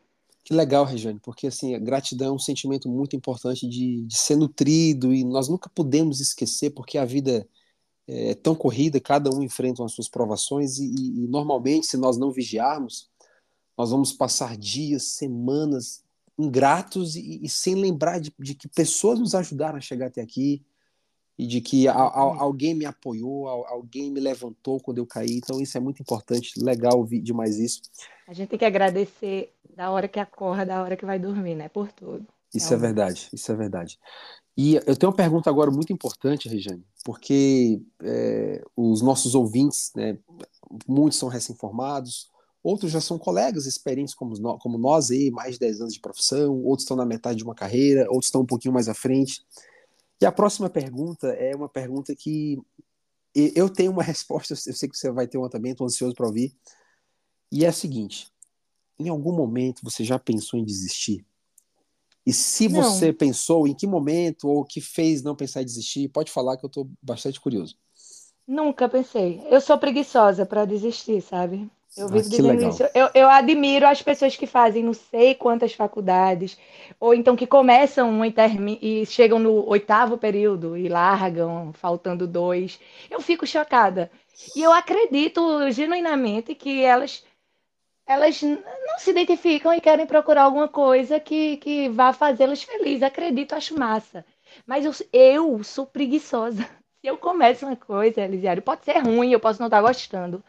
[0.44, 5.14] Que legal, Regiane, porque assim, gratidão é um sentimento muito importante de, de ser nutrido
[5.14, 7.46] e nós nunca podemos esquecer, porque a vida
[8.08, 12.18] é tão corrida, cada um enfrenta as suas provações e, e, e normalmente, se nós
[12.18, 13.10] não vigiarmos,
[13.78, 16.02] nós vamos passar dias, semanas
[16.40, 20.64] ingratos e, e sem lembrar de, de, que pessoas nos ajudaram a chegar até aqui
[21.38, 25.38] e de que a, a, alguém me apoiou, a, alguém me levantou quando eu caí.
[25.38, 27.82] Então isso é muito importante, legal ouvir demais isso.
[28.28, 31.70] A gente tem que agradecer da hora que acorda, da hora que vai dormir, né?
[31.70, 32.26] Por tudo.
[32.54, 34.00] Isso é, é verdade, isso é verdade.
[34.58, 40.18] E eu tenho uma pergunta agora muito importante, Regiane, porque é, os nossos ouvintes, né,
[40.88, 42.32] muitos são recém-formados,
[42.64, 46.56] outros já são colegas experientes como, como nós, aí, mais de 10 anos de profissão,
[46.64, 49.46] outros estão na metade de uma carreira, outros estão um pouquinho mais à frente.
[50.20, 52.58] E a próxima pergunta é uma pergunta que
[53.34, 56.28] eu tenho uma resposta, eu sei que você vai ter uma também, estou ansioso para
[56.28, 56.56] ouvir.
[57.52, 58.32] E é a seguinte:
[59.00, 61.26] em algum momento você já pensou em desistir?
[62.26, 62.84] E se não.
[62.84, 66.58] você pensou, em que momento ou o que fez não pensar em desistir, pode falar
[66.58, 67.78] que eu estou bastante curioso.
[68.46, 69.42] Nunca pensei.
[69.50, 71.70] Eu sou preguiçosa para desistir, sabe?
[71.98, 72.84] Eu ah, vivo ah, dizendo isso.
[72.94, 76.58] Eu, eu admiro as pessoas que fazem não sei quantas faculdades,
[77.00, 78.22] ou então que começam
[78.82, 82.80] e chegam no oitavo período e largam, faltando dois.
[83.10, 84.12] Eu fico chocada.
[84.56, 87.24] E eu acredito genuinamente que elas
[88.06, 93.04] elas não se identificam e querem procurar alguma coisa que, que vá fazê-las felizes.
[93.04, 94.26] Acredito, acho massa.
[94.66, 96.64] Mas eu, eu sou preguiçosa.
[97.00, 100.44] Se eu começo uma coisa, Elisiário, pode ser ruim, eu posso não estar gostando,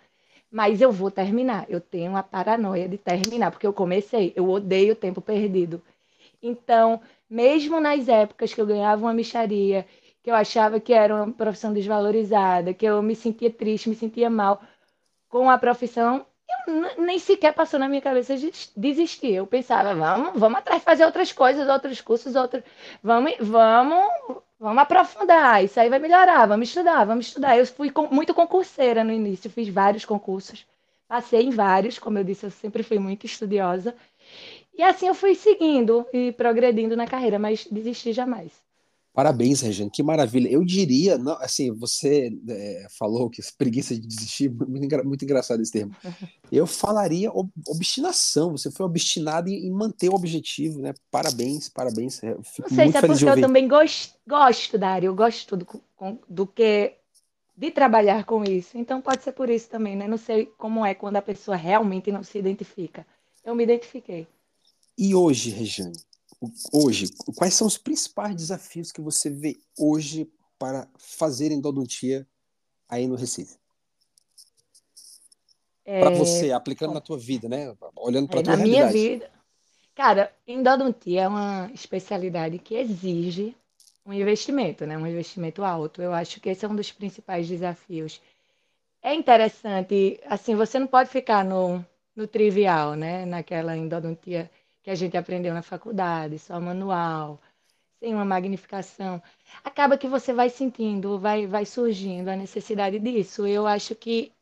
[0.50, 1.66] mas eu vou terminar.
[1.68, 5.82] Eu tenho a paranoia de terminar, porque eu comecei, eu odeio o tempo perdido.
[6.42, 9.87] Então, mesmo nas épocas que eu ganhava uma micharia,
[10.22, 14.30] que eu achava que era uma profissão desvalorizada, que eu me sentia triste, me sentia
[14.30, 14.62] mal
[15.28, 16.26] com a profissão,
[16.98, 18.34] nem sequer passou na minha cabeça
[18.76, 19.34] desistir.
[19.34, 22.62] Eu pensava, vamos, vamos atrás fazer outras coisas, outros cursos, outros,
[23.02, 24.06] vamos, vamos,
[24.59, 25.64] vamos aprofundar.
[25.64, 26.47] Isso aí vai melhorar.
[26.47, 27.59] Vamos estudar, vamos estudar.
[27.59, 30.66] Eu fui muito concurseira no início, fiz vários concursos,
[31.09, 33.94] passei em vários, como eu disse, eu sempre fui muito estudiosa.
[34.75, 38.53] E assim eu fui seguindo e progredindo na carreira, mas desisti jamais.
[39.18, 40.48] Parabéns, Regina, que maravilha.
[40.48, 45.61] Eu diria, não, assim, você é, falou que preguiça de desistir, muito, engra, muito engraçado
[45.61, 45.92] esse termo.
[46.52, 47.28] Eu falaria
[47.66, 50.94] obstinação, você foi obstinado em, em, manter o objetivo, né?
[51.11, 52.20] Parabéns, parabéns.
[52.44, 55.66] Fico não sei se é porque eu também gosto, gosto, Dário, eu gosto do,
[56.28, 56.94] do que
[57.57, 58.78] de trabalhar com isso.
[58.78, 60.07] Então pode ser por isso também, né?
[60.07, 63.04] Não sei como é quando a pessoa realmente não se identifica.
[63.44, 64.28] Eu me identifiquei.
[64.96, 65.92] E hoje, Regiane,
[66.72, 72.27] hoje, quais são os principais desafios que você vê hoje para fazer endodontia
[72.88, 73.57] aí no Recife?
[75.85, 76.01] É...
[76.01, 77.74] Para você, aplicando na tua vida, né?
[77.96, 78.92] Olhando para a é, tua na realidade.
[78.92, 79.31] minha vida.
[79.94, 83.57] Cara, endodontia é uma especialidade que exige
[84.07, 84.96] um investimento, né?
[84.96, 86.01] Um investimento alto.
[86.01, 88.20] Eu acho que esse é um dos principais desafios.
[89.03, 93.24] É interessante, assim, você não pode ficar no, no trivial, né?
[93.24, 94.51] Naquela endodontia
[94.88, 97.38] que a gente aprendeu na faculdade, só manual,
[98.01, 99.22] sem uma magnificação,
[99.62, 103.46] acaba que você vai sentindo, vai, vai surgindo a necessidade disso.
[103.46, 104.33] Eu acho que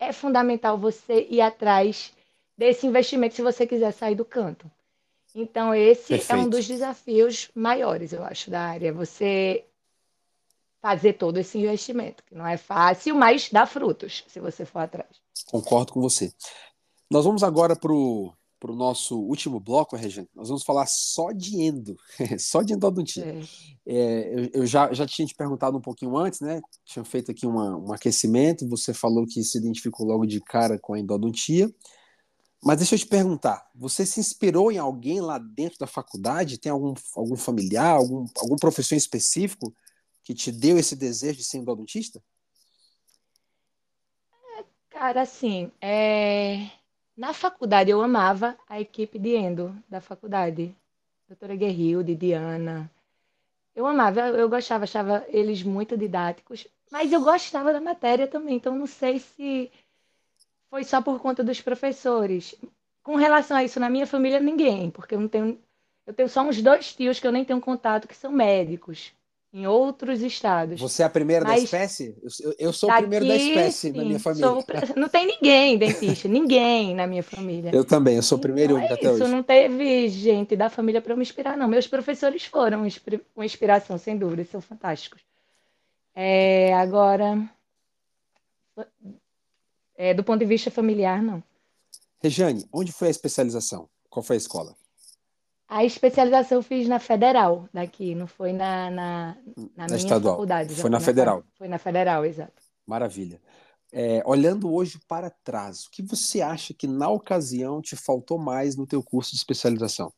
[0.00, 2.12] é fundamental você ir atrás
[2.58, 4.68] desse investimento se você quiser sair do canto.
[5.36, 6.32] Então, esse Perfeito.
[6.32, 8.92] é um dos desafios maiores, eu acho, da área.
[8.92, 9.64] Você
[10.80, 15.10] fazer todo esse investimento, que não é fácil, mas dá frutos se você for atrás.
[15.46, 16.32] Concordo com você.
[17.08, 21.32] Nós vamos agora para o para o nosso último bloco, Regina, nós vamos falar só
[21.32, 21.96] de endo,
[22.38, 23.24] só de endodontia.
[23.24, 23.42] É.
[23.84, 26.62] É, eu, eu já, já tinha te perguntado um pouquinho antes, né?
[26.84, 30.94] Tinha feito aqui uma, um aquecimento, você falou que se identificou logo de cara com
[30.94, 31.68] a endodontia.
[32.62, 36.56] Mas deixa eu te perguntar, você se inspirou em alguém lá dentro da faculdade?
[36.58, 39.74] Tem algum, algum familiar, algum, algum professor específico
[40.22, 42.22] que te deu esse desejo de ser endodontista?
[44.88, 46.70] Cara, assim, é
[47.16, 50.74] na faculdade, eu amava a equipe de endo da faculdade.
[51.28, 52.90] Doutora Guerrilde, Diana.
[53.74, 58.76] Eu amava, eu gostava, achava eles muito didáticos, mas eu gostava da matéria também, então
[58.76, 59.70] não sei se
[60.68, 62.54] foi só por conta dos professores.
[63.02, 65.58] Com relação a isso, na minha família, ninguém, porque eu não tenho.
[66.06, 69.12] Eu tenho só uns dois tios que eu nem tenho contato, que são médicos
[69.52, 70.80] em outros estados.
[70.80, 72.16] Você é a primeira Mas da espécie?
[72.40, 74.48] Eu, eu sou daqui, o primeiro da espécie sim, na minha família.
[74.48, 74.64] Sou,
[74.96, 77.70] não tem ninguém dentista, ninguém na minha família.
[77.74, 79.32] Eu também, eu sou o primeiro então, e único é até isso, hoje.
[79.32, 81.68] Não teve gente da família para me inspirar, não.
[81.68, 82.86] Meus professores foram
[83.36, 85.20] uma inspiração, sem dúvida, são fantásticos.
[86.14, 87.38] É, agora,
[89.96, 91.42] é, do ponto de vista familiar, não.
[92.22, 93.88] Rejane, onde foi a especialização?
[94.08, 94.74] Qual foi a escola?
[95.72, 100.34] A especialização eu fiz na Federal daqui, não foi na, na, na, na minha estadual.
[100.34, 100.74] faculdade.
[100.74, 101.42] Foi na Federal.
[101.54, 102.62] Foi na Federal, exato.
[102.86, 103.40] Maravilha.
[103.90, 108.76] É, olhando hoje para trás, o que você acha que na ocasião te faltou mais
[108.76, 110.12] no teu curso de especialização?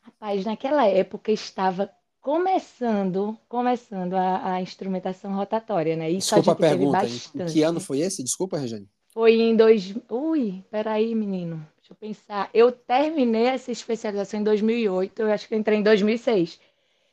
[0.00, 6.08] Rapaz, naquela época estava começando, começando a, a instrumentação rotatória, né?
[6.08, 7.04] Isso Desculpa a, a pergunta.
[7.04, 8.22] Em que ano foi esse?
[8.22, 8.88] Desculpa, Regiane.
[9.08, 9.92] Foi em dois.
[10.08, 11.66] Ui, peraí, menino.
[11.86, 12.50] Deixa eu pensar.
[12.52, 16.58] Eu terminei essa especialização em 2008, eu acho que eu entrei em 2006.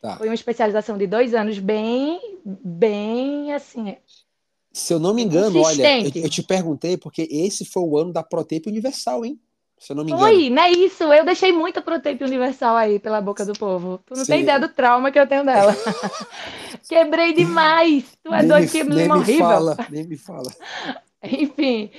[0.01, 0.17] Tá.
[0.17, 3.95] Foi uma especialização de dois anos, bem, bem assim.
[4.71, 8.11] Se eu não me engano, olha, eu, eu, te perguntei porque esse foi o ano
[8.11, 9.39] da Protape Universal, hein?
[9.77, 10.25] Se eu não me engano.
[10.25, 11.03] Foi, não é isso?
[11.03, 13.99] Eu deixei muita Protape Universal aí pela boca do povo.
[14.07, 14.31] Tu não Sim.
[14.31, 15.75] tem ideia do trauma que eu tenho dela.
[16.89, 18.05] Quebrei demais.
[18.23, 19.45] Tu é doido, que nem horrível.
[19.45, 20.51] Me fala, nem me fala.
[21.31, 21.89] Enfim,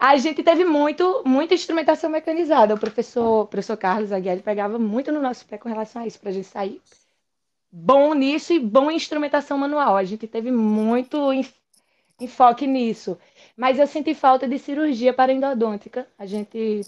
[0.00, 2.74] a gente teve muito, muita instrumentação mecanizada.
[2.74, 6.30] O professor, professor Carlos Aguiar pegava muito no nosso pé com relação a isso, para
[6.30, 6.80] a gente sair
[7.70, 9.96] bom nisso e bom em instrumentação manual.
[9.96, 11.18] A gente teve muito
[12.18, 13.18] enfoque nisso.
[13.56, 16.06] Mas eu senti falta de cirurgia para endodôntica.
[16.18, 16.80] A gente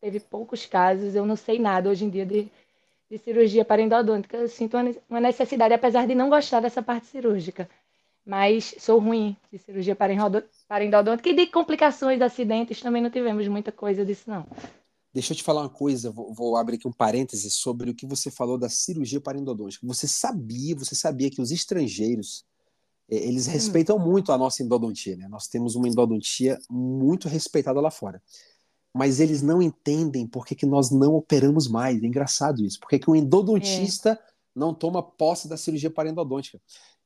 [0.00, 2.50] teve poucos casos, eu não sei nada hoje em dia de,
[3.10, 4.36] de cirurgia para endodôntica.
[4.36, 4.76] Eu sinto
[5.10, 7.68] uma necessidade, apesar de não gostar dessa parte cirúrgica.
[8.24, 10.14] Mas sou ruim de cirurgia para,
[10.68, 14.46] para endodôntica e de complicações, acidentes, também não tivemos muita coisa disso, não.
[15.12, 18.06] Deixa eu te falar uma coisa, vou, vou, abrir aqui um parêntese sobre o que
[18.06, 19.86] você falou da cirurgia para endodôntica.
[19.86, 22.46] Você sabia, você sabia que os estrangeiros
[23.10, 23.50] é, eles hum.
[23.50, 24.00] respeitam hum.
[24.00, 25.28] muito a nossa endodontia, né?
[25.28, 28.22] Nós temos uma endodontia muito respeitada lá fora.
[28.94, 32.02] Mas eles não entendem por que, que nós não operamos mais.
[32.02, 32.80] É engraçado isso.
[32.80, 34.18] Por que, que o endodontista é.
[34.54, 36.60] não toma posse da cirurgia parendodôntica?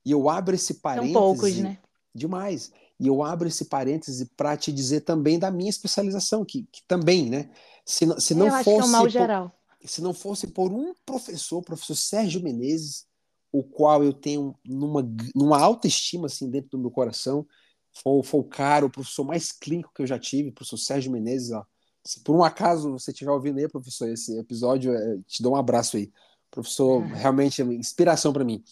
[0.07, 1.13] E eu abro esse parêntese.
[1.13, 1.79] São poucos, né?
[2.15, 2.71] Demais.
[2.99, 7.29] E eu abro esse parêntese para te dizer também da minha especialização, que, que também,
[7.29, 7.51] né?
[7.85, 8.71] Se, se não eu fosse.
[8.71, 9.57] Acho que é um mal por.
[9.85, 13.05] Se não fosse por um professor, o professor Sérgio Menezes,
[13.53, 15.03] o qual eu tenho numa,
[15.35, 17.45] numa alta estima assim, dentro do meu coração.
[17.93, 21.11] Foi, foi o cara, o professor mais clínico que eu já tive, o professor Sérgio
[21.11, 21.51] Menezes.
[21.51, 21.65] Ó.
[22.05, 25.57] Se por um acaso você estiver ouvindo aí, professor, esse episódio, é, te dou um
[25.57, 26.13] abraço aí.
[26.51, 27.09] Professor, uhum.
[27.15, 28.63] realmente é uma inspiração para mim.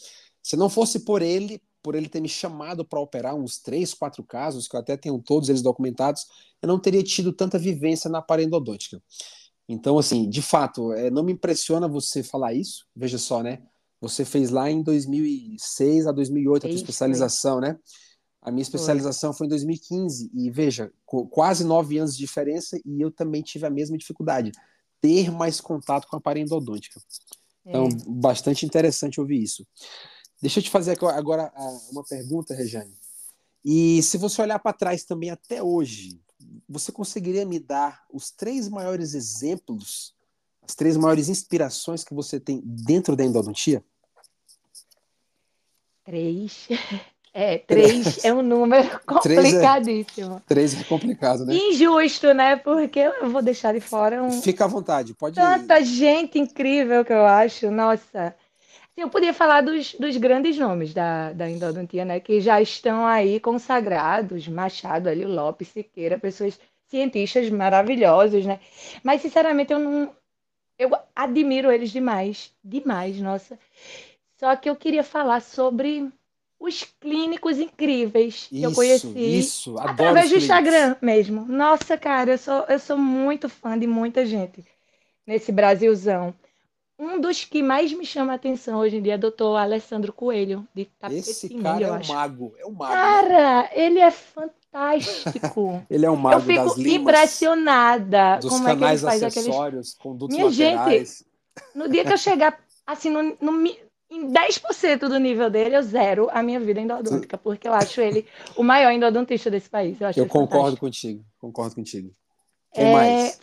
[0.44, 4.22] Se não fosse por ele, por ele ter me chamado para operar uns três, quatro
[4.22, 6.26] casos, que eu até tenho todos eles documentados,
[6.60, 9.02] eu não teria tido tanta vivência na parendodôntica.
[9.66, 12.86] Então, assim, de fato, é, não me impressiona você falar isso.
[12.94, 13.62] Veja só, né?
[14.02, 17.78] Você fez lá em 2006 a 2008 a sua especialização, né?
[18.42, 19.38] A minha especialização foi.
[19.38, 20.92] foi em 2015 e veja,
[21.30, 24.52] quase nove anos de diferença e eu também tive a mesma dificuldade,
[25.00, 27.00] ter mais contato com a parendodôntica.
[27.64, 27.88] Então, é.
[28.06, 29.66] bastante interessante ouvir isso.
[30.44, 31.50] Deixa eu te fazer agora
[31.90, 32.92] uma pergunta, Rejane.
[33.64, 36.20] E se você olhar para trás também até hoje,
[36.68, 40.14] você conseguiria me dar os três maiores exemplos,
[40.60, 43.82] as três maiores inspirações que você tem dentro da endodontia?
[46.04, 46.68] Três.
[47.36, 50.40] É, três é um número complicadíssimo.
[50.46, 51.52] Três é, três é complicado, né?
[51.52, 52.54] Injusto, né?
[52.54, 54.40] Porque eu vou deixar de fora um.
[54.40, 58.36] Fica à vontade, pode Tanta gente incrível que eu acho, nossa.
[58.96, 62.20] Eu podia falar dos, dos grandes nomes da, da endodontia, né?
[62.20, 68.60] Que já estão aí consagrados, Machado, Hélio Lopes, Siqueira, pessoas cientistas maravilhosos, né?
[69.02, 70.14] Mas, sinceramente, eu não.
[70.78, 73.58] Eu admiro eles demais, demais, nossa.
[74.38, 76.12] Só que eu queria falar sobre
[76.58, 81.44] os clínicos incríveis que isso, eu conheci isso, através do Instagram mesmo.
[81.44, 84.64] Nossa, cara, eu sou, eu sou muito fã de muita gente
[85.26, 86.34] nesse Brasilzão.
[86.98, 90.12] Um dos que mais me chama a atenção hoje em dia é o doutor Alessandro
[90.12, 92.92] Coelho, de Esse cara é um mago, é um mago.
[92.92, 95.82] Cara, ele é fantástico.
[95.90, 99.22] ele é um mago Eu fico das impressionada dos como canais é que ele faz
[99.24, 99.94] acessórios, aqueles...
[99.94, 101.18] condutos Minha laterais.
[101.18, 101.26] gente,
[101.74, 103.66] no dia que eu chegar assim no, no,
[104.10, 108.24] em 10% do nível dele, eu zero a minha vida endodôntica, porque eu acho ele
[108.56, 110.00] o maior endodontista desse país.
[110.00, 110.86] Eu, eu concordo fantástico.
[110.86, 112.14] contigo, concordo contigo.
[112.72, 112.92] Quem é...
[112.92, 113.40] mais?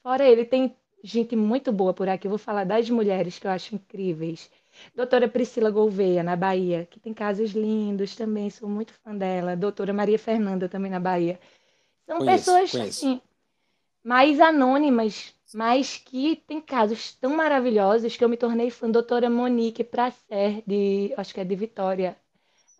[0.00, 2.26] Fora ele, tem gente muito boa por aqui.
[2.26, 4.50] Eu vou falar das mulheres que eu acho incríveis.
[4.94, 9.56] Doutora Priscila Gouveia, na Bahia, que tem casos lindos também, sou muito fã dela.
[9.56, 11.38] Doutora Maria Fernanda, também na Bahia.
[12.06, 13.06] São conheço, pessoas conheço.
[13.06, 13.20] Assim,
[14.02, 18.90] mais anônimas, mas que tem casos tão maravilhosos que eu me tornei fã.
[18.90, 22.16] Doutora Monique Pracer, de, acho que é de Vitória.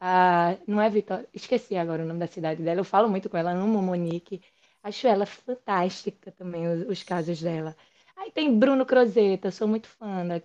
[0.00, 2.80] Ah, não é Vitória, esqueci agora o nome da cidade dela.
[2.80, 4.40] Eu falo muito com ela, amo Monique.
[4.82, 7.76] Acho ela fantástica também, os, os casos dela.
[8.18, 10.42] Aí tem Bruno Crozeta, sou muito fã da,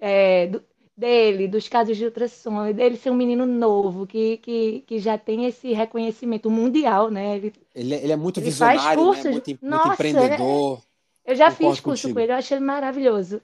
[0.00, 0.62] é, do,
[0.96, 5.46] dele, dos casos de ultrassom, dele ser um menino novo, que, que, que já tem
[5.46, 7.36] esse reconhecimento mundial, né?
[7.36, 9.30] Ele, ele, é, ele é muito ele visionário, né?
[9.30, 10.82] muito, Nossa, muito empreendedor.
[11.24, 12.14] Eu já fiz curso contigo.
[12.14, 13.40] com ele, eu acho ele maravilhoso.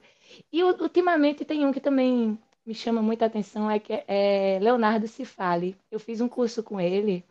[0.51, 5.75] E ultimamente tem um que também me chama muita atenção, é que é Leonardo Cifali.
[5.91, 7.23] Eu fiz um curso com ele.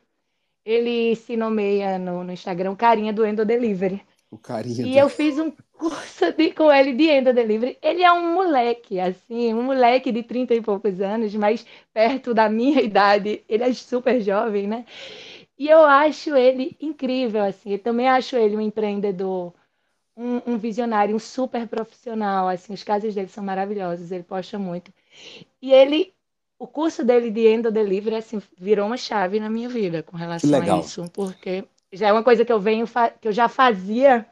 [0.64, 4.02] Ele se nomeia no, no Instagram Carinha do Endo Delivery.
[4.30, 4.86] O carinha.
[4.86, 4.98] E do...
[4.98, 7.78] eu fiz um curso de, com ele de Endo Delivery.
[7.80, 12.48] Ele é um moleque, assim, um moleque de 30 e poucos anos, mas perto da
[12.48, 13.42] minha idade.
[13.48, 14.84] Ele é super jovem, né?
[15.58, 17.72] E eu acho ele incrível, assim.
[17.72, 19.54] Eu também acho ele um empreendedor
[20.16, 22.48] um, um, visionário, um super profissional.
[22.48, 24.92] Assim, os casos dele são maravilhosos, ele posta muito.
[25.62, 26.12] E ele,
[26.58, 30.60] o curso dele de Endo Delivery, assim, virou uma chave na minha vida com relação
[30.60, 32.86] a isso, porque já é uma coisa que eu venho,
[33.20, 34.26] que eu já fazia,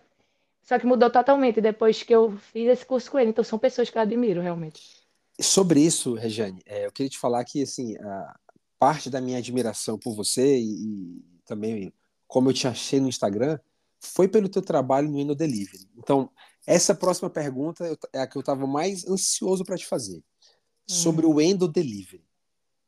[0.62, 3.30] só que mudou totalmente depois que eu fiz esse curso com ele.
[3.30, 4.82] Então são pessoas que eu admiro realmente.
[5.40, 7.94] Sobre isso, Regiane, é, eu queria te falar que assim,
[8.78, 11.92] parte da minha admiração por você e, e também
[12.26, 13.58] como eu te achei no Instagram
[14.00, 15.88] foi pelo teu trabalho no Eno Delivery.
[15.96, 16.30] Então,
[16.66, 20.22] essa próxima pergunta é a que eu estava mais ansioso para te fazer.
[20.86, 21.34] Sobre uhum.
[21.34, 22.25] o Endo Delivery.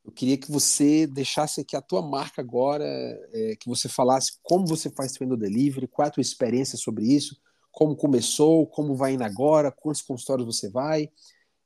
[0.09, 2.83] Eu queria que você deixasse aqui a tua marca agora,
[3.31, 7.05] é, que você falasse como você faz Endo Delivery, qual é a tua experiência sobre
[7.05, 7.39] isso,
[7.71, 11.11] como começou, como vai indo agora, quantos consultórios você vai.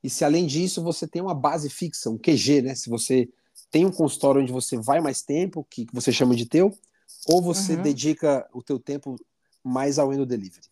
[0.03, 2.75] E se além disso você tem uma base fixa, um QG, né?
[2.75, 3.29] Se você
[3.71, 6.77] tem um consultório onde você vai mais tempo, que você chama de teu,
[7.25, 7.81] ou você uhum.
[7.81, 9.15] dedica o teu tempo
[9.63, 10.67] mais ao Endo Delivery.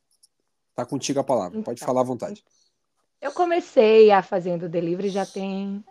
[0.76, 2.44] Tá contigo a palavra, então, pode falar à vontade.
[3.22, 5.82] Eu comecei a fazendo delivery já tem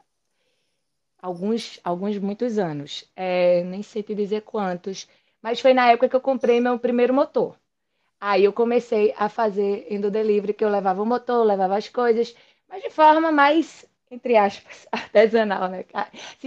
[1.23, 3.05] alguns, alguns muitos anos.
[3.17, 5.09] É, nem sei te dizer quantos,
[5.43, 7.57] mas foi na época que eu comprei meu primeiro motor.
[8.21, 12.35] Aí eu comecei a fazer indo delivery, que eu levava o motor, levava as coisas,
[12.69, 15.85] mas de forma mais, entre aspas, artesanal, né?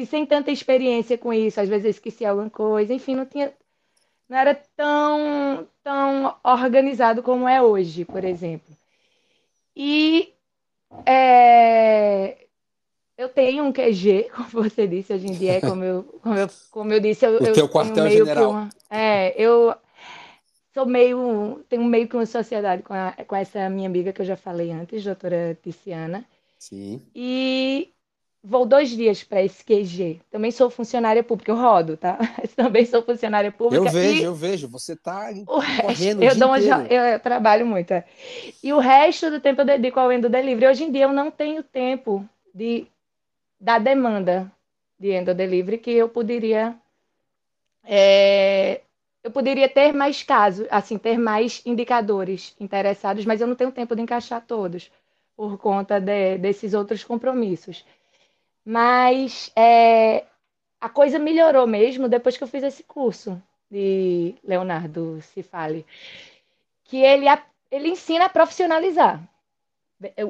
[0.07, 3.53] Sem tanta experiência com isso, às vezes esquecia alguma coisa, enfim, não tinha
[4.29, 8.75] não era tão, tão organizado como é hoje, por exemplo.
[9.75, 10.33] E
[11.05, 12.42] é,
[13.17, 16.93] eu tenho um QG, como você disse, hoje em dia, como eu, como eu, como
[16.93, 18.51] eu disse, eu, o eu teu quartel-general.
[18.51, 19.75] Uma, é, eu
[20.73, 24.25] sou meio, tenho meio que uma sociedade com, a, com essa minha amiga que eu
[24.25, 26.25] já falei antes, doutora Tiziana.
[26.57, 27.01] Sim.
[27.13, 27.93] E
[28.45, 30.19] Vou dois dias para esse QG.
[30.29, 32.17] Também sou funcionária pública, eu rodo, tá?
[32.57, 33.85] Também sou funcionária pública.
[33.85, 34.23] Eu vejo, e...
[34.23, 34.67] eu vejo.
[34.67, 37.91] Você está correndo eu, dou um, eu trabalho muito.
[37.91, 38.03] É.
[38.61, 40.67] E o resto do tempo eu dedico ao Endo Delivery.
[40.67, 42.85] Hoje em dia eu não tenho tempo de
[43.63, 44.51] da demanda
[44.99, 46.75] de Endo Delivery que eu poderia
[47.85, 48.81] é,
[49.23, 53.95] eu poderia ter mais casos, assim, ter mais indicadores interessados, mas eu não tenho tempo
[53.95, 54.91] de encaixar todos
[55.35, 57.85] por conta de, desses outros compromissos.
[58.65, 60.25] Mas é,
[60.79, 63.41] a coisa melhorou mesmo depois que eu fiz esse curso
[63.71, 65.85] de Leonardo Cifali,
[66.83, 67.27] que ele,
[67.71, 69.23] ele ensina a profissionalizar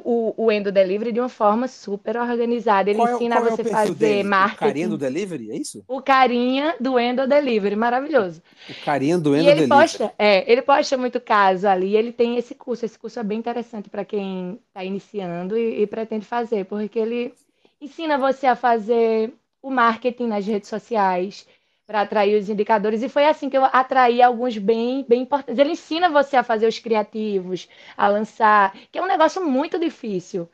[0.04, 2.90] o, o Endo Delivery de uma forma super organizada.
[2.90, 4.28] Ele qual é, ensina é, você a fazer dele?
[4.28, 4.64] marketing.
[4.64, 5.84] O carinha do Delivery, é isso?
[5.88, 8.42] O carinha do Endo Delivery, maravilhoso.
[8.68, 9.80] O carinha do Endo e ele Delivery.
[9.80, 11.96] Posta, é, ele posta muito caso ali.
[11.96, 12.84] Ele tem esse curso.
[12.84, 17.34] Esse curso é bem interessante para quem está iniciando e, e pretende fazer, porque ele
[17.80, 21.46] ensina você a fazer o marketing nas redes sociais
[21.86, 23.02] para atrair os indicadores.
[23.02, 25.58] E foi assim que eu atraí alguns bem, bem importantes.
[25.58, 30.48] Ele ensina você a fazer os criativos, a lançar, que é um negócio muito difícil.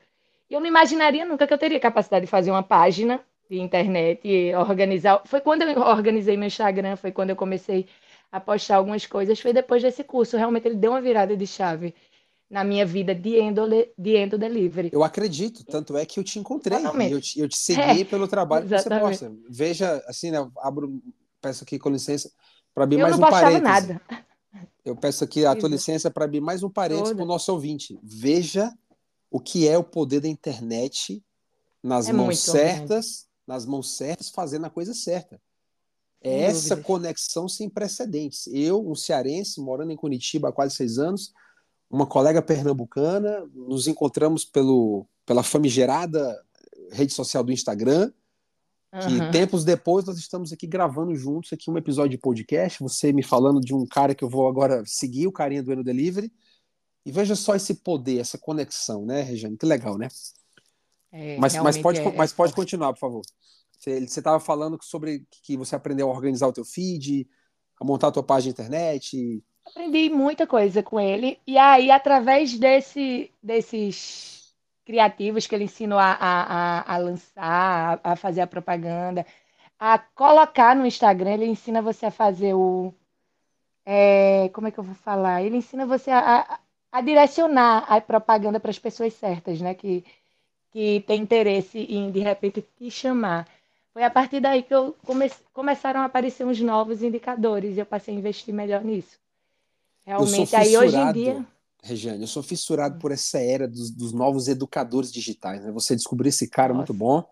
[0.48, 4.20] E eu não imaginaria nunca que eu teria capacidade de fazer uma página de internet
[4.26, 5.22] e organizar.
[5.24, 7.86] Foi quando eu organizei meu Instagram, foi quando eu comecei
[8.30, 10.36] a postar algumas coisas, foi depois desse curso.
[10.36, 11.94] Realmente ele deu uma virada de chave
[12.48, 13.62] na minha vida de endo,
[13.96, 14.90] de endo delivery.
[14.92, 16.78] Eu acredito, tanto é que eu te encontrei
[17.14, 19.02] eu te, eu te segui é, pelo trabalho exatamente.
[19.02, 19.40] que você posta.
[19.48, 21.00] Veja, assim, né, abro,
[21.40, 22.30] peço aqui com licença
[22.74, 23.62] para abrir eu mais um parênteses.
[23.62, 24.02] Nada.
[24.84, 27.98] Eu peço aqui a tua licença para abrir mais um parênteses para o nosso ouvinte.
[28.02, 28.72] Veja
[29.30, 31.22] o que é o poder da internet
[31.82, 35.40] nas é mãos certas, nas mãos certas, fazendo a coisa certa.
[36.22, 38.46] É essa conexão sem precedentes.
[38.48, 41.32] Eu, um cearense, morando em Curitiba há quase seis anos,
[41.90, 46.38] uma colega pernambucana, nos encontramos pelo, pela famigerada
[46.92, 48.12] rede social do Instagram,
[48.90, 49.30] que uhum.
[49.30, 53.60] tempos depois nós estamos aqui gravando juntos aqui um episódio de podcast, você me falando
[53.60, 56.32] de um cara que eu vou agora seguir, o carinha do Eno Delivery,
[57.06, 59.56] e veja só esse poder, essa conexão, né, Regiane?
[59.56, 60.08] Que legal, né?
[61.12, 63.22] É, mas, mas, pode, é, mas pode continuar, por favor.
[63.78, 67.26] Você estava falando sobre que você aprendeu a organizar o teu feed,
[67.80, 71.38] a montar a tua página de internet, Aprendi muita coisa com ele.
[71.46, 74.39] E aí, através desse, desses
[74.90, 79.24] criativos que ele ensinou a, a, a lançar, a, fazer a propaganda,
[79.78, 82.92] a colocar no Instagram, ele ensina você a fazer o.
[83.86, 85.42] É, como é que eu vou falar?
[85.42, 86.58] Ele ensina você a,
[86.90, 89.74] a direcionar a propaganda para as pessoas certas, né?
[89.74, 90.04] Que,
[90.72, 93.46] que tem interesse em, de repente, te chamar.
[93.92, 97.86] Foi a partir daí que eu come, começaram a aparecer uns novos indicadores e eu
[97.86, 99.20] passei a investir melhor nisso.
[100.04, 101.46] Realmente, aí hoje em dia.
[101.82, 105.64] Regiane, eu sou fissurado por essa era dos, dos novos educadores digitais.
[105.64, 105.72] Né?
[105.72, 106.78] Você descobriu esse cara Nossa.
[106.78, 107.24] muito bom,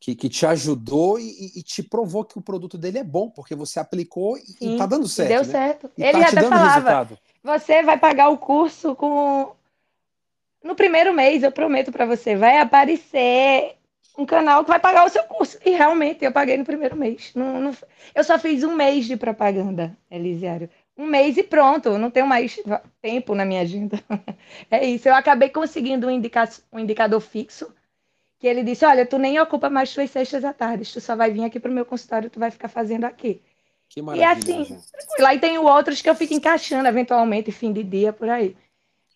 [0.00, 3.54] que, que te ajudou e, e, te provou que o produto dele é bom, porque
[3.54, 5.28] você aplicou e, Sim, está dando certo.
[5.28, 5.44] Deu né?
[5.44, 5.90] certo.
[5.96, 7.18] E Ele tá até falava, resultado.
[7.42, 9.52] você vai pagar o curso com...
[10.62, 13.76] No primeiro mês, eu prometo para você, vai aparecer
[14.18, 15.58] um canal que vai pagar o seu curso.
[15.64, 17.30] E realmente, eu paguei no primeiro mês.
[17.34, 17.76] Não, não...
[18.14, 22.58] Eu só fiz um mês de propaganda, Elisiário um mês e pronto, não tenho mais
[23.02, 24.02] tempo na minha agenda.
[24.70, 27.74] É isso, eu acabei conseguindo um, indica um indicador fixo,
[28.38, 31.30] que ele disse, olha, tu nem ocupa mais suas sextas à tarde, tu só vai
[31.32, 33.42] vir aqui para o meu consultório, tu vai ficar fazendo aqui.
[33.88, 34.78] Que maravilha, e assim,
[35.18, 38.56] lá e tenho outros que eu fico encaixando eventualmente, fim de dia, por aí.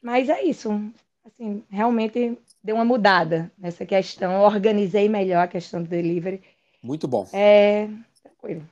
[0.02, 0.70] Mas é isso,
[1.24, 6.42] assim, realmente deu uma mudada nessa questão, organizei melhor a questão do delivery.
[6.82, 7.28] Muito bom.
[7.32, 7.88] É,
[8.22, 8.62] tranquilo.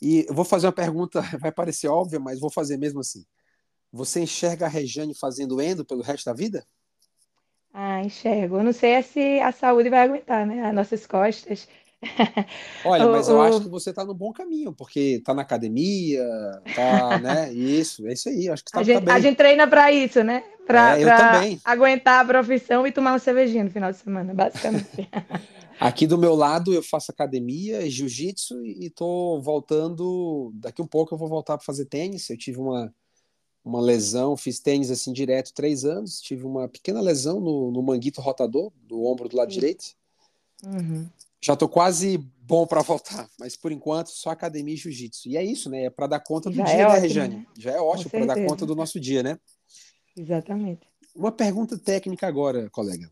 [0.00, 3.24] E eu vou fazer uma pergunta, vai parecer óbvia, mas vou fazer mesmo assim.
[3.92, 6.64] Você enxerga a Rejane fazendo endo pelo resto da vida?
[7.72, 8.58] Ah, enxergo.
[8.58, 10.66] Eu não sei se a saúde vai aguentar, né?
[10.68, 11.68] As nossas costas.
[12.84, 16.24] Olha, mas eu acho que você está no bom caminho, porque está na academia,
[16.74, 17.52] tá, né?
[17.52, 18.48] Isso, é isso aí.
[18.48, 20.44] Acho que tá, a, gente, tá a gente treina para isso, né?
[20.66, 25.08] Para é, aguentar a profissão e tomar uma cervejinha no final de semana, basicamente.
[25.80, 30.50] Aqui do meu lado eu faço academia, jiu-jitsu e estou voltando.
[30.54, 32.28] Daqui um pouco eu vou voltar para fazer tênis.
[32.28, 32.92] Eu tive uma,
[33.64, 36.20] uma lesão, fiz tênis assim direto três anos.
[36.20, 39.60] Tive uma pequena lesão no, no manguito rotador do ombro do lado Sim.
[39.60, 39.84] direito.
[40.64, 41.08] Uhum.
[41.40, 45.28] Já estou quase bom para voltar, mas por enquanto só academia e jiu-jitsu.
[45.28, 45.84] E é isso, né?
[45.84, 47.36] É para dar conta do Já dia, é né, ótimo, Rejane?
[47.36, 47.46] Né?
[47.56, 49.38] Já é ótimo para dar conta do nosso dia, né?
[50.16, 50.88] Exatamente.
[51.14, 53.08] Uma pergunta técnica agora, colega.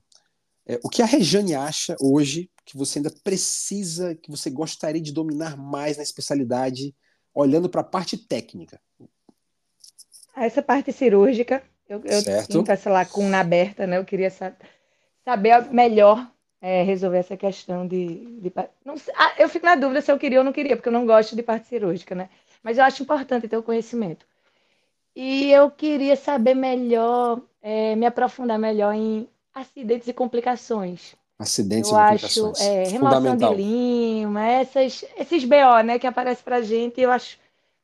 [0.66, 5.12] É, o que a Rejane acha hoje que você ainda precisa, que você gostaria de
[5.12, 6.92] dominar mais na especialidade,
[7.32, 8.80] olhando para a parte técnica?
[10.36, 13.96] Essa parte cirúrgica, eu, eu sinto essa lacuna aberta, né?
[13.96, 14.30] Eu queria
[15.24, 16.28] saber melhor
[16.60, 18.40] é, resolver essa questão de.
[18.40, 18.52] de
[18.84, 21.06] não, ah, eu fico na dúvida se eu queria ou não queria, porque eu não
[21.06, 22.28] gosto de parte cirúrgica, né?
[22.62, 24.26] Mas eu acho importante ter o conhecimento.
[25.14, 31.16] E eu queria saber melhor, é, me aprofundar melhor em acidentes e complicações.
[31.38, 36.56] Acidentes eu e acho, é, remoção de lima, essas, esses BO né, que aparecem para
[36.56, 37.38] a gente, eu acho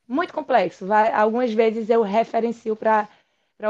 [0.07, 0.85] muito complexo.
[0.85, 3.07] Vai, algumas vezes eu referencio para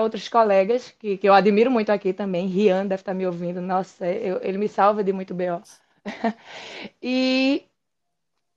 [0.02, 2.48] outros colegas, que, que eu admiro muito aqui também.
[2.48, 5.62] Rian deve estar tá me ouvindo, nossa, eu, ele me salva de muito BO.
[7.02, 7.64] e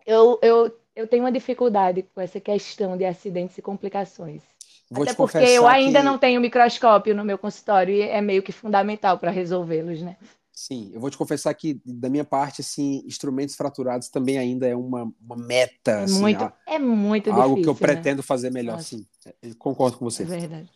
[0.04, 4.42] eu, eu, eu tenho uma dificuldade com essa questão de acidentes e complicações.
[4.90, 6.04] Vou Até porque eu ainda que...
[6.04, 10.16] não tenho microscópio no meu consultório e é meio que fundamental para resolvê-los, né?
[10.52, 14.74] Sim, eu vou te confessar que, da minha parte, assim, instrumentos fraturados também ainda é
[14.74, 15.90] uma, uma meta.
[15.90, 17.42] É assim, muito, é muito algo difícil.
[17.42, 17.78] Algo que eu né?
[17.94, 18.96] pretendo fazer melhor, Nossa.
[18.96, 19.06] sim.
[19.58, 20.22] Concordo com você.
[20.22, 20.70] É verdade.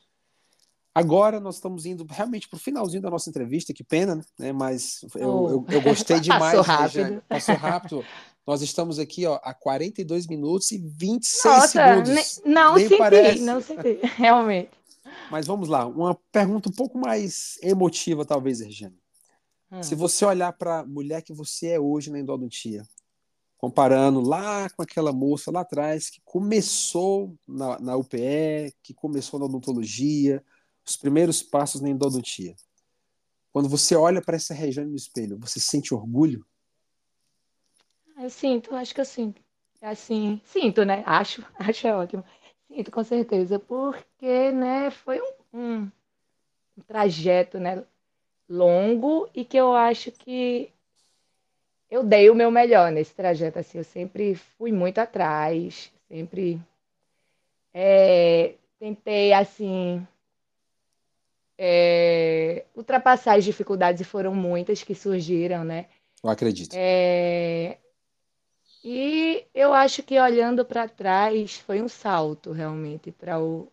[0.94, 4.52] Agora nós estamos indo realmente para o finalzinho da nossa entrevista, que pena, né?
[4.52, 5.50] Mas eu, oh.
[5.50, 6.56] eu, eu, gostei demais.
[6.56, 7.22] Passou rápido.
[7.28, 8.04] Passou rápido.
[8.50, 12.42] Nós estamos aqui ó, há 42 minutos e 26 Nossa, segundos.
[12.44, 13.40] não Nem senti, parece.
[13.42, 14.70] não senti, realmente.
[15.30, 18.98] Mas vamos lá, uma pergunta um pouco mais emotiva, talvez, Regiane.
[19.70, 19.80] Hum.
[19.84, 22.82] Se você olhar para a mulher que você é hoje na endodontia,
[23.56, 29.46] comparando lá com aquela moça lá atrás que começou na, na UPE, que começou na
[29.46, 30.44] odontologia,
[30.84, 32.56] os primeiros passos na endodontia.
[33.52, 36.44] Quando você olha para essa região no espelho, você sente orgulho?
[38.22, 39.40] Eu sinto, acho que eu sinto.
[39.80, 41.02] É assim, sinto, né?
[41.06, 42.22] Acho, acho é ótimo.
[42.68, 45.90] Sinto com certeza, porque, né, foi um, um,
[46.76, 47.82] um trajeto, né,
[48.48, 50.70] longo e que eu acho que
[51.90, 53.58] eu dei o meu melhor nesse trajeto.
[53.58, 56.60] Assim, eu sempre fui muito atrás, sempre
[57.72, 60.06] é, tentei assim
[61.58, 65.86] é, ultrapassar as dificuldades e foram muitas que surgiram, né?
[66.22, 66.74] Eu acredito.
[66.74, 67.78] É,
[68.84, 73.70] e eu acho que olhando para trás foi um salto realmente para o,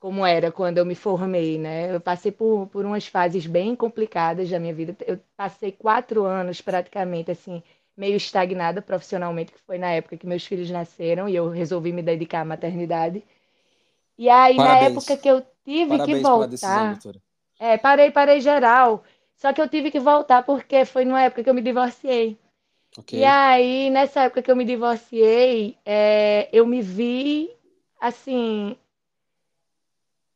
[0.00, 1.94] como era quando eu me formei, né?
[1.94, 4.96] Eu passei por, por umas fases bem complicadas da minha vida.
[5.06, 7.62] Eu passei quatro anos praticamente assim,
[7.96, 12.02] meio estagnada profissionalmente, que foi na época que meus filhos nasceram e eu resolvi me
[12.02, 13.24] dedicar à maternidade.
[14.18, 14.60] E aí, Parabéns.
[14.60, 16.48] na época que eu tive Parabéns que voltar.
[16.48, 16.98] Decisão,
[17.58, 19.04] é, parei, parei geral.
[19.36, 22.38] Só que eu tive que voltar porque foi numa época que eu me divorciei.
[22.96, 23.20] Okay.
[23.20, 27.50] E aí, nessa época que eu me divorciei, é, eu me vi
[28.00, 28.76] assim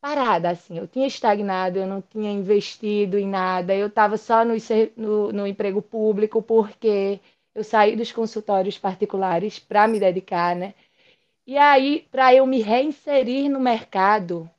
[0.00, 0.76] parada, assim.
[0.78, 4.54] Eu tinha estagnado, eu não tinha investido em nada, eu estava só no,
[4.96, 7.20] no, no emprego público porque
[7.54, 10.74] eu saí dos consultórios particulares para me dedicar, né?
[11.46, 14.50] E aí, para eu me reinserir no mercado,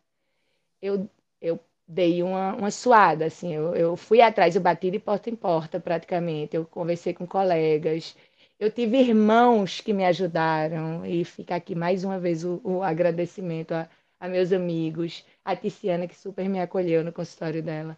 [0.81, 1.09] eu,
[1.41, 1.59] eu
[1.93, 5.79] dei uma, uma suada, assim, eu, eu fui atrás, eu bati de porta em porta
[5.79, 8.15] praticamente, eu conversei com colegas,
[8.59, 13.73] eu tive irmãos que me ajudaram, e fica aqui mais uma vez o, o agradecimento
[13.73, 13.89] a,
[14.19, 17.97] a meus amigos, a Tiziana, que super me acolheu no consultório dela.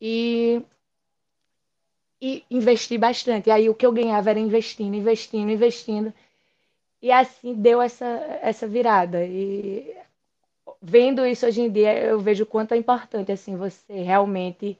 [0.00, 0.62] E,
[2.20, 3.50] e investi bastante.
[3.50, 6.12] Aí o que eu ganhava era investindo, investindo, investindo.
[7.02, 8.06] E assim deu essa,
[8.42, 9.24] essa virada.
[9.24, 9.94] E
[10.80, 14.78] vendo isso hoje em dia, eu vejo o quanto é importante assim você realmente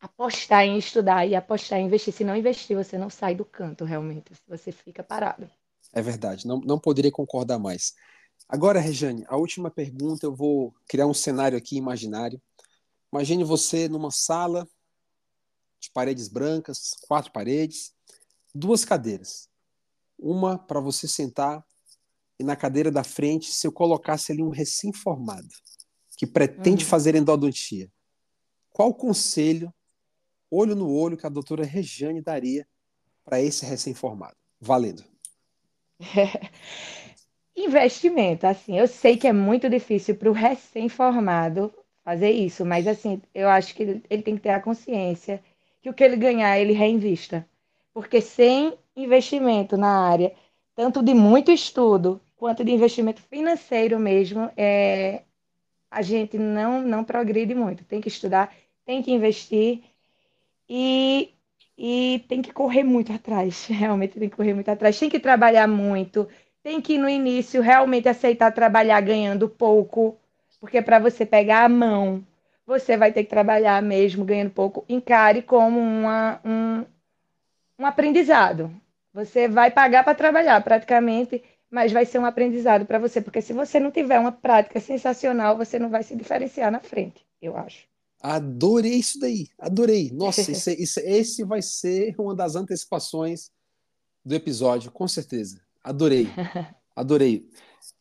[0.00, 2.12] apostar em estudar e apostar em investir.
[2.12, 5.50] Se não investir, você não sai do canto realmente, você fica parado.
[5.92, 7.94] É verdade, não, não poderia concordar mais.
[8.48, 12.40] Agora, Rejane, a última pergunta, eu vou criar um cenário aqui imaginário.
[13.12, 14.68] Imagine você numa sala
[15.80, 17.94] de paredes brancas, quatro paredes,
[18.54, 19.48] duas cadeiras.
[20.18, 21.64] Uma para você sentar
[22.38, 25.48] e na cadeira da frente, se eu colocasse ali um recém-formado
[26.16, 26.90] que pretende uhum.
[26.90, 27.90] fazer endodontia,
[28.70, 29.72] qual conselho,
[30.50, 32.66] olho no olho, que a doutora Rejane daria
[33.24, 34.36] para esse recém-formado?
[34.60, 35.04] Valendo.
[37.56, 41.74] Investimento, assim, eu sei que é muito difícil para o recém-formado
[42.04, 45.42] fazer isso, mas assim, eu acho que ele tem que ter a consciência
[45.82, 47.46] que o que ele ganhar, ele reinvista.
[47.92, 50.32] Porque sem investimento na área,
[50.74, 55.22] tanto de muito estudo quanto de investimento financeiro mesmo, é,
[55.90, 57.84] a gente não, não progride muito.
[57.84, 58.54] Tem que estudar,
[58.86, 59.82] tem que investir
[60.68, 61.34] e,
[61.76, 63.66] e tem que correr muito atrás.
[63.68, 64.98] Realmente tem que correr muito atrás.
[64.98, 66.28] Tem que trabalhar muito
[66.68, 70.18] tem que no início realmente aceitar trabalhar ganhando pouco,
[70.60, 72.22] porque para você pegar a mão,
[72.66, 74.84] você vai ter que trabalhar mesmo ganhando pouco.
[74.86, 76.84] Encare como uma, um,
[77.78, 78.70] um aprendizado.
[79.14, 83.52] Você vai pagar para trabalhar praticamente, mas vai ser um aprendizado para você, porque se
[83.52, 87.86] você não tiver uma prática sensacional, você não vai se diferenciar na frente, eu acho.
[88.20, 90.10] Adorei isso daí, adorei.
[90.12, 93.50] Nossa, isso, isso, esse vai ser uma das antecipações
[94.24, 95.60] do episódio, com certeza.
[95.82, 96.26] Adorei,
[96.96, 97.48] adorei.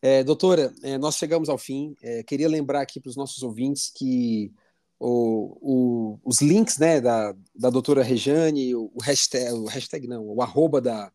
[0.02, 1.96] É, doutora, é, nós chegamos ao fim.
[2.02, 4.52] É, queria lembrar aqui para os nossos ouvintes que
[5.00, 10.26] o, o, os links né, da, da doutora Rejane, o, o, hashtag, o hashtag não,
[10.26, 11.12] o arroba da,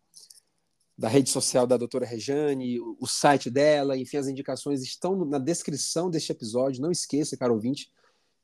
[0.97, 6.11] da rede social da doutora Rejane, o, site dela, enfim, as indicações estão na descrição
[6.11, 6.83] deste episódio.
[6.83, 7.91] Não esqueça, caro ouvinte,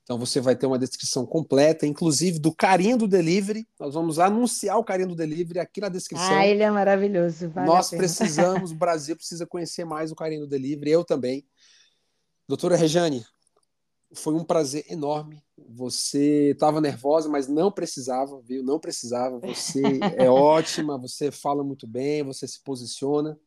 [0.09, 3.68] então você vai ter uma descrição completa, inclusive do carinho do delivery.
[3.78, 6.34] Nós vamos anunciar o carinho do delivery aqui na descrição.
[6.34, 7.51] Ah, ele é maravilhoso.
[7.51, 11.46] Vale Nós precisamos, o Brasil precisa conhecer mais o carinho do delivery, eu também.
[12.49, 13.22] Doutora Rejane,
[14.13, 15.43] foi um prazer enorme.
[15.69, 18.63] Você estava nervosa, mas não precisava, viu?
[18.63, 19.39] Não precisava.
[19.41, 19.83] Você
[20.17, 23.39] é ótima, você fala muito bem, você se posiciona.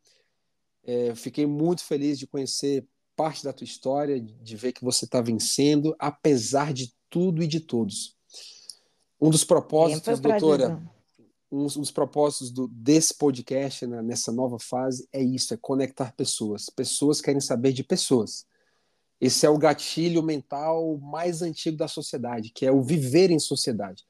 [0.84, 5.22] É, fiquei muito feliz de conhecer parte da tua história, de ver que você está
[5.22, 8.16] vencendo, apesar de tudo e de todos.
[9.20, 10.82] Um dos propósitos, doutora,
[11.52, 16.70] um dos propósitos do, desse podcast, né, nessa nova fase, é isso: é conectar pessoas.
[16.70, 18.46] Pessoas querem saber de pessoas.
[19.22, 24.04] Esse é o gatilho mental mais antigo da sociedade, que é o viver em sociedade.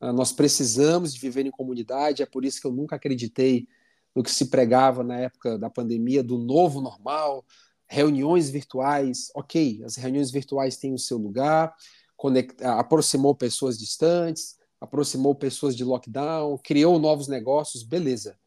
[0.00, 3.68] Ah, nós precisamos de viver em comunidade, é por isso que eu nunca acreditei
[4.14, 7.44] no que se pregava na época da pandemia do novo normal,
[7.86, 11.74] reuniões virtuais, ok, as reuniões virtuais têm o seu lugar,
[12.16, 18.38] conecta, aproximou pessoas distantes, aproximou pessoas de lockdown, criou novos negócios, beleza.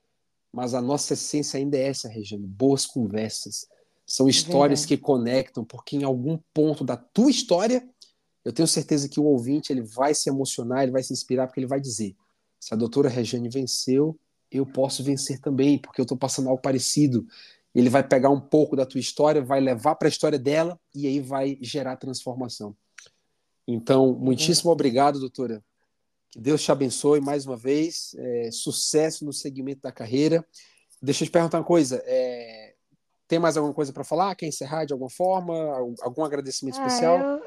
[0.52, 3.68] Mas a nossa essência ainda é essa, Regina, boas conversas.
[4.08, 7.88] São histórias que conectam, porque em algum ponto da tua história,
[8.44, 11.60] eu tenho certeza que o ouvinte ele vai se emocionar, ele vai se inspirar, porque
[11.60, 12.16] ele vai dizer:
[12.60, 14.18] se a doutora Regiane venceu,
[14.50, 17.28] eu posso vencer também, porque eu estou passando algo parecido
[17.80, 21.06] ele vai pegar um pouco da tua história, vai levar para a história dela e
[21.06, 22.76] aí vai gerar transformação.
[23.68, 25.64] Então, muitíssimo obrigado, doutora.
[26.32, 28.16] Que Deus te abençoe mais uma vez.
[28.18, 30.44] É, sucesso no segmento da carreira.
[31.00, 32.02] Deixa eu te perguntar uma coisa.
[32.04, 32.67] É,
[33.28, 34.36] tem mais alguma coisa para falar?
[34.36, 35.54] Quer encerrar de alguma forma?
[36.02, 37.20] Algum agradecimento ah, especial?
[37.20, 37.42] Eu,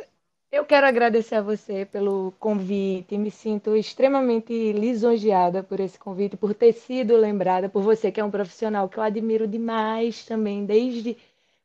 [0.53, 3.16] eu quero agradecer a você pelo convite.
[3.16, 8.24] Me sinto extremamente lisonjeada por esse convite, por ter sido lembrada por você, que é
[8.24, 11.16] um profissional que eu admiro demais também, desde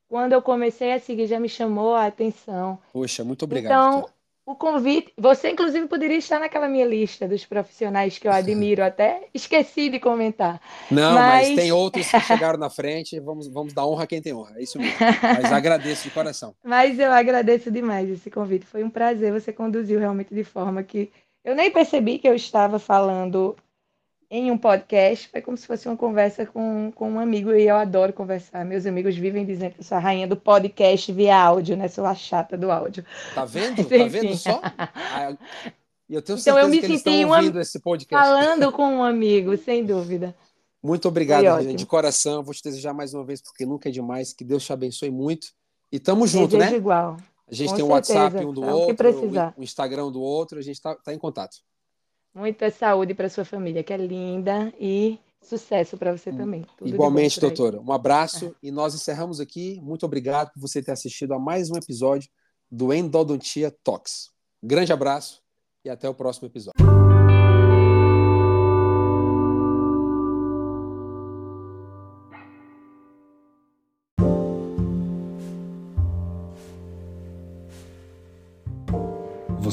[0.08, 2.80] quando eu comecei a seguir, já me chamou a atenção.
[2.94, 3.72] Poxa, muito obrigado.
[3.72, 4.10] Então,
[4.46, 5.12] o convite.
[5.18, 10.00] Você, inclusive, poderia estar naquela minha lista dos profissionais que eu admiro, até esqueci de
[10.00, 10.62] comentar.
[10.92, 13.20] Não, mas, mas tem outros que chegaram na frente.
[13.20, 14.54] Vamos, vamos dar honra a quem tem honra.
[14.58, 14.98] É isso mesmo.
[15.22, 16.54] Mas agradeço de coração.
[16.64, 18.66] Mas eu agradeço demais esse convite.
[18.66, 19.32] Foi um prazer.
[19.32, 21.12] Você conduziu realmente de forma que
[21.44, 23.56] eu nem percebi que eu estava falando
[24.30, 27.76] em um podcast, foi como se fosse uma conversa com, com um amigo, e eu
[27.76, 28.66] adoro conversar.
[28.66, 31.88] Meus amigos vivem dizendo que eu sou a rainha do podcast via áudio, né?
[31.88, 33.06] Sou a chata do áudio.
[33.34, 33.78] Tá vendo?
[33.78, 34.62] Mas, tá vendo só?
[35.18, 35.36] Ah,
[36.10, 38.28] eu tenho certeza então, eu me que eles estão ouvindo esse podcast.
[38.28, 40.36] Falando com um amigo, sem dúvida.
[40.84, 42.44] Muito obrigado, de coração.
[42.44, 44.34] Vou te desejar mais uma vez, porque nunca é demais.
[44.34, 45.48] Que Deus te abençoe muito.
[45.92, 46.78] E tamo junto, Desejo né?
[46.78, 47.18] igual.
[47.48, 50.60] A gente com tem o um WhatsApp um do é outro, o Instagram do outro,
[50.60, 51.58] a gente tá, tá em contato.
[52.36, 56.66] Muita saúde para sua família, que é linda, e sucesso para você também.
[56.78, 57.80] Tudo Igualmente, doutora.
[57.80, 59.80] Um abraço e nós encerramos aqui.
[59.82, 62.30] Muito obrigado por você ter assistido a mais um episódio
[62.70, 64.32] do Endodontia Talks.
[64.62, 65.42] Grande abraço
[65.86, 66.95] e até o próximo episódio.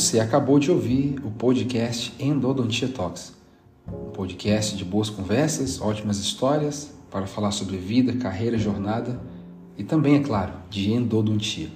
[0.03, 3.37] Você acabou de ouvir o podcast Endodontia Talks,
[3.87, 9.21] um podcast de boas conversas, ótimas histórias para falar sobre vida, carreira, jornada
[9.79, 11.69] e também, é claro, de endodontia.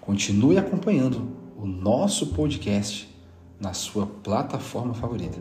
[0.00, 3.14] Continue acompanhando o nosso podcast
[3.60, 5.38] na sua plataforma favorita.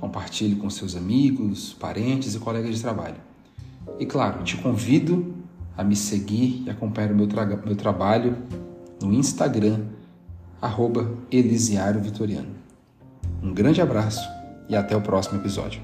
[0.00, 3.20] Compartilhe com seus amigos, parentes e colegas de trabalho.
[4.00, 5.32] E claro, te convido
[5.76, 8.36] a me seguir e acompanhar o meu, tra meu trabalho
[9.00, 9.93] no Instagram
[10.64, 12.48] arroba Elisiário Vitoriano.
[13.42, 14.26] Um grande abraço
[14.66, 15.82] e até o próximo episódio.